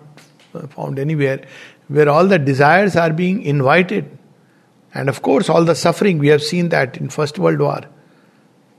[0.54, 1.44] uh, found anywhere,
[1.88, 4.16] where all the desires are being invited.
[4.94, 7.80] And of course, all the suffering, we have seen that in First World War,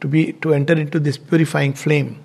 [0.02, 2.24] to be to enter into this purifying flame.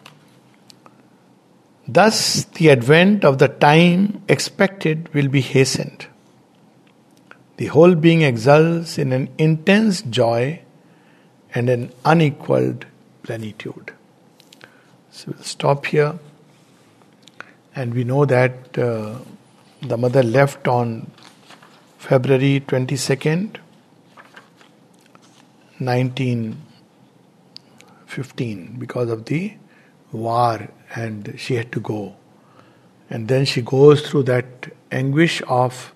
[1.87, 6.07] Thus, the advent of the time expected will be hastened.
[7.57, 10.61] The whole being exults in an intense joy
[11.55, 12.86] and an unequaled
[13.22, 13.92] plenitude.
[15.11, 16.18] So we'll stop here.
[17.76, 19.18] And we know that uh,
[19.80, 21.11] the mother left on
[21.98, 23.59] February 22nd,
[25.78, 29.55] 1915, because of the
[30.12, 32.16] war and she had to go.
[33.09, 35.93] And then she goes through that anguish of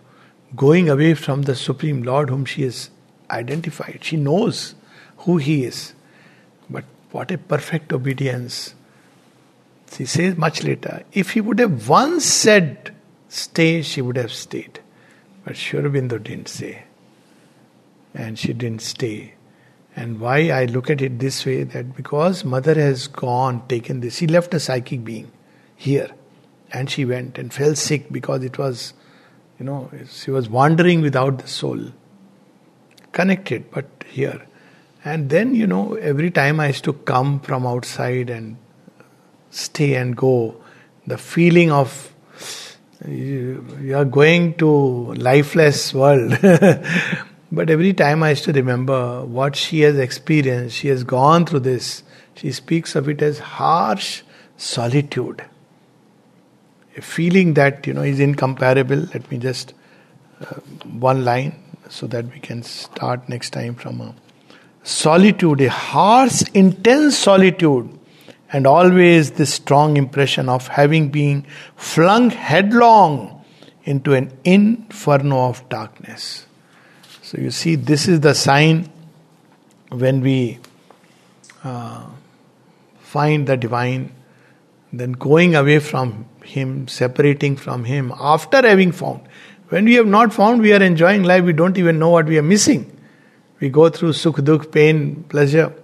[0.57, 2.91] going away from the Supreme Lord whom she has
[3.31, 4.01] identified.
[4.03, 4.75] She knows
[5.19, 5.95] who He is.
[6.71, 8.75] But what a perfect obedience.
[9.93, 12.95] She says much later, if He would have once said,
[13.29, 14.81] stay, she would have stayed.
[15.45, 16.85] But Sri Aurobindo didn't say.
[18.15, 19.35] And she didn't stay.
[19.97, 24.19] And why I look at it this way that because mother has gone, taken this,
[24.19, 25.33] she left a psychic being
[25.75, 26.11] here.
[26.71, 28.93] And she went and fell sick because it was,
[29.59, 31.81] you know, she was wandering without the soul.
[33.13, 34.47] Connected, but here.
[35.05, 38.57] And then, you know, every time I used to come from outside and
[39.51, 40.57] stay and go,
[41.07, 42.15] the feeling of
[43.07, 46.37] you, are going to lifeless world
[47.51, 51.61] But every time I used to remember what she has experienced, she has gone through
[51.61, 52.03] this.
[52.35, 54.23] She speaks of it as harsh
[54.59, 55.43] solitude.
[57.01, 58.97] Feeling that, you know, is incomparable.
[58.97, 59.75] Let me just,
[60.41, 61.55] uh, one line
[61.89, 64.15] so that we can start next time from a
[64.83, 67.99] solitude, a harsh, intense solitude,
[68.53, 71.45] and always this strong impression of having been
[71.77, 73.45] flung headlong
[73.85, 76.47] into an inferno of darkness.
[77.23, 78.91] So you see, this is the sign
[79.91, 80.59] when we
[81.65, 82.07] uh,
[83.01, 84.15] find the divine,
[84.93, 89.23] then going away from Him, separating from Him after having found.
[89.69, 92.39] When we have not found, we are enjoying life, we don't even know what we
[92.39, 92.99] are missing.
[93.61, 95.75] We go through sukh, dukh, pain, pleasure.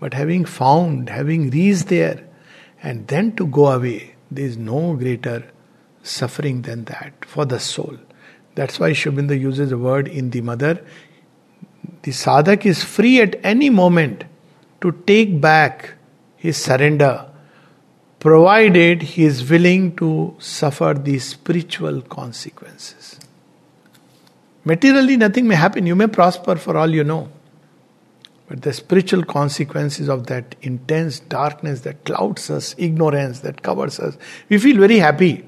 [0.00, 2.24] But having found, having reached there,
[2.82, 5.44] and then to go away, there is no greater
[6.02, 7.98] suffering than that for the soul.
[8.54, 10.84] That's why Aurobindo uses the word in the mother.
[12.02, 14.24] The sadhak is free at any moment
[14.80, 15.94] to take back
[16.36, 17.30] his surrender,
[18.20, 23.20] provided he is willing to suffer the spiritual consequences.
[24.64, 25.86] Materially, nothing may happen.
[25.86, 27.30] You may prosper for all you know.
[28.48, 34.16] But the spiritual consequences of that intense darkness that clouds us, ignorance that covers us,
[34.48, 35.44] we feel very happy.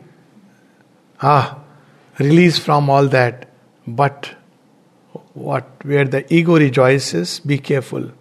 [1.23, 1.59] Ah,
[2.19, 3.49] release from all that.
[3.87, 4.35] But
[5.35, 8.13] what where the ego rejoices, be careful.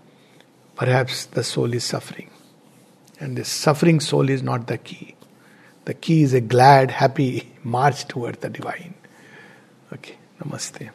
[0.76, 2.30] Perhaps the soul is suffering.
[3.20, 5.16] And the suffering soul is not the key.
[5.86, 8.94] The key is a glad, happy march toward the divine.
[9.92, 10.90] Okay, namaste.